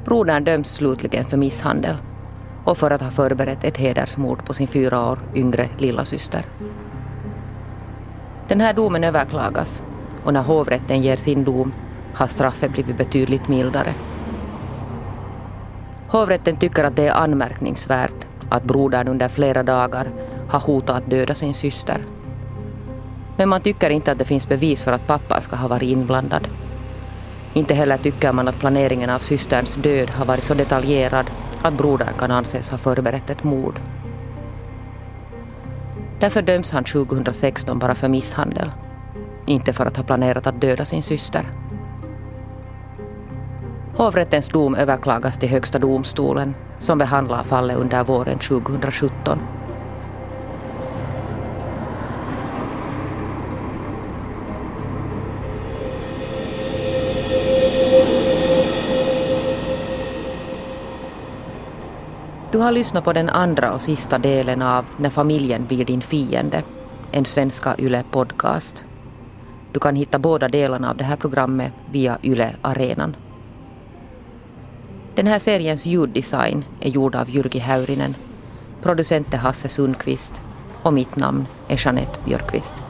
Brodern 0.04 0.44
döms 0.44 0.74
slutligen 0.74 1.24
för 1.24 1.36
misshandel 1.36 1.96
och 2.64 2.78
för 2.78 2.90
att 2.90 3.00
ha 3.00 3.10
förberett 3.10 3.64
ett 3.64 3.76
hedersmord 3.76 4.44
på 4.44 4.54
sin 4.54 4.68
fyra 4.68 5.10
år 5.10 5.18
yngre 5.34 5.68
lillasyster. 5.78 6.44
Den 8.48 8.60
här 8.60 8.72
domen 8.72 9.04
överklagas 9.04 9.82
och 10.24 10.32
när 10.32 10.42
hovrätten 10.42 11.02
ger 11.02 11.16
sin 11.16 11.44
dom 11.44 11.72
har 12.14 12.26
straffet 12.26 12.72
blivit 12.72 12.98
betydligt 12.98 13.48
mildare. 13.48 13.94
Hovrätten 16.08 16.56
tycker 16.56 16.84
att 16.84 16.96
det 16.96 17.08
är 17.08 17.12
anmärkningsvärt 17.12 18.26
att 18.48 18.64
brodern 18.64 19.08
under 19.08 19.28
flera 19.28 19.62
dagar 19.62 20.10
har 20.48 20.60
hotat 20.60 20.96
att 20.96 21.10
döda 21.10 21.34
sin 21.34 21.54
syster. 21.54 22.04
Men 23.40 23.48
man 23.48 23.60
tycker 23.60 23.90
inte 23.90 24.12
att 24.12 24.18
det 24.18 24.24
finns 24.24 24.48
bevis 24.48 24.82
för 24.82 24.92
att 24.92 25.06
pappan 25.06 25.42
ska 25.42 25.56
ha 25.56 25.68
varit 25.68 25.90
inblandad. 25.90 26.48
Inte 27.54 27.74
heller 27.74 27.96
tycker 27.96 28.32
man 28.32 28.48
att 28.48 28.58
planeringen 28.58 29.10
av 29.10 29.18
systerns 29.18 29.74
död 29.74 30.10
har 30.10 30.26
varit 30.26 30.44
så 30.44 30.54
detaljerad 30.54 31.30
att 31.62 31.74
brodern 31.74 32.14
kan 32.18 32.30
anses 32.30 32.70
ha 32.70 32.78
förberett 32.78 33.30
ett 33.30 33.44
mord. 33.44 33.80
Därför 36.18 36.42
döms 36.42 36.70
han 36.70 36.84
2016 36.84 37.78
bara 37.78 37.94
för 37.94 38.08
misshandel. 38.08 38.70
Inte 39.46 39.72
för 39.72 39.86
att 39.86 39.96
ha 39.96 40.04
planerat 40.04 40.46
att 40.46 40.60
döda 40.60 40.84
sin 40.84 41.02
syster. 41.02 41.50
Hovrättens 43.96 44.48
dom 44.48 44.74
överklagas 44.74 45.38
till 45.38 45.48
Högsta 45.48 45.78
domstolen 45.78 46.54
som 46.78 46.98
behandlar 46.98 47.42
fallet 47.42 47.76
under 47.76 48.04
våren 48.04 48.38
2017. 48.38 49.38
Har 62.60 62.72
lyssnat 62.72 63.04
på 63.04 63.12
den 63.12 63.28
andra 63.28 63.72
och 63.72 63.82
sista 63.82 64.18
delen 64.18 64.62
av 64.62 64.84
När 64.96 65.10
familjen 65.10 65.66
blir 65.66 65.84
din 65.84 66.00
fiende, 66.00 66.62
en 67.10 67.24
svenska 67.24 67.74
YLE-podcast. 67.78 68.84
Du 69.72 69.80
kan 69.80 69.96
hitta 69.96 70.18
båda 70.18 70.48
delarna 70.48 70.90
av 70.90 70.96
det 70.96 71.04
här 71.04 71.16
programmet 71.16 71.72
via 71.92 72.18
YLE 72.22 72.54
Arenan. 72.62 73.16
Den 75.14 75.26
här 75.26 75.38
seriens 75.38 75.86
ljuddesign 75.86 76.64
är 76.80 76.90
gjord 76.90 77.14
av 77.14 77.30
Jyrki 77.30 77.58
Häyrinen. 77.58 78.14
Producent 78.82 79.34
är 79.34 79.38
Hasse 79.38 79.68
Sundqvist 79.68 80.40
och 80.82 80.92
mitt 80.92 81.16
namn 81.16 81.46
är 81.68 81.86
Jeanette 81.86 82.18
Björkqvist. 82.24 82.82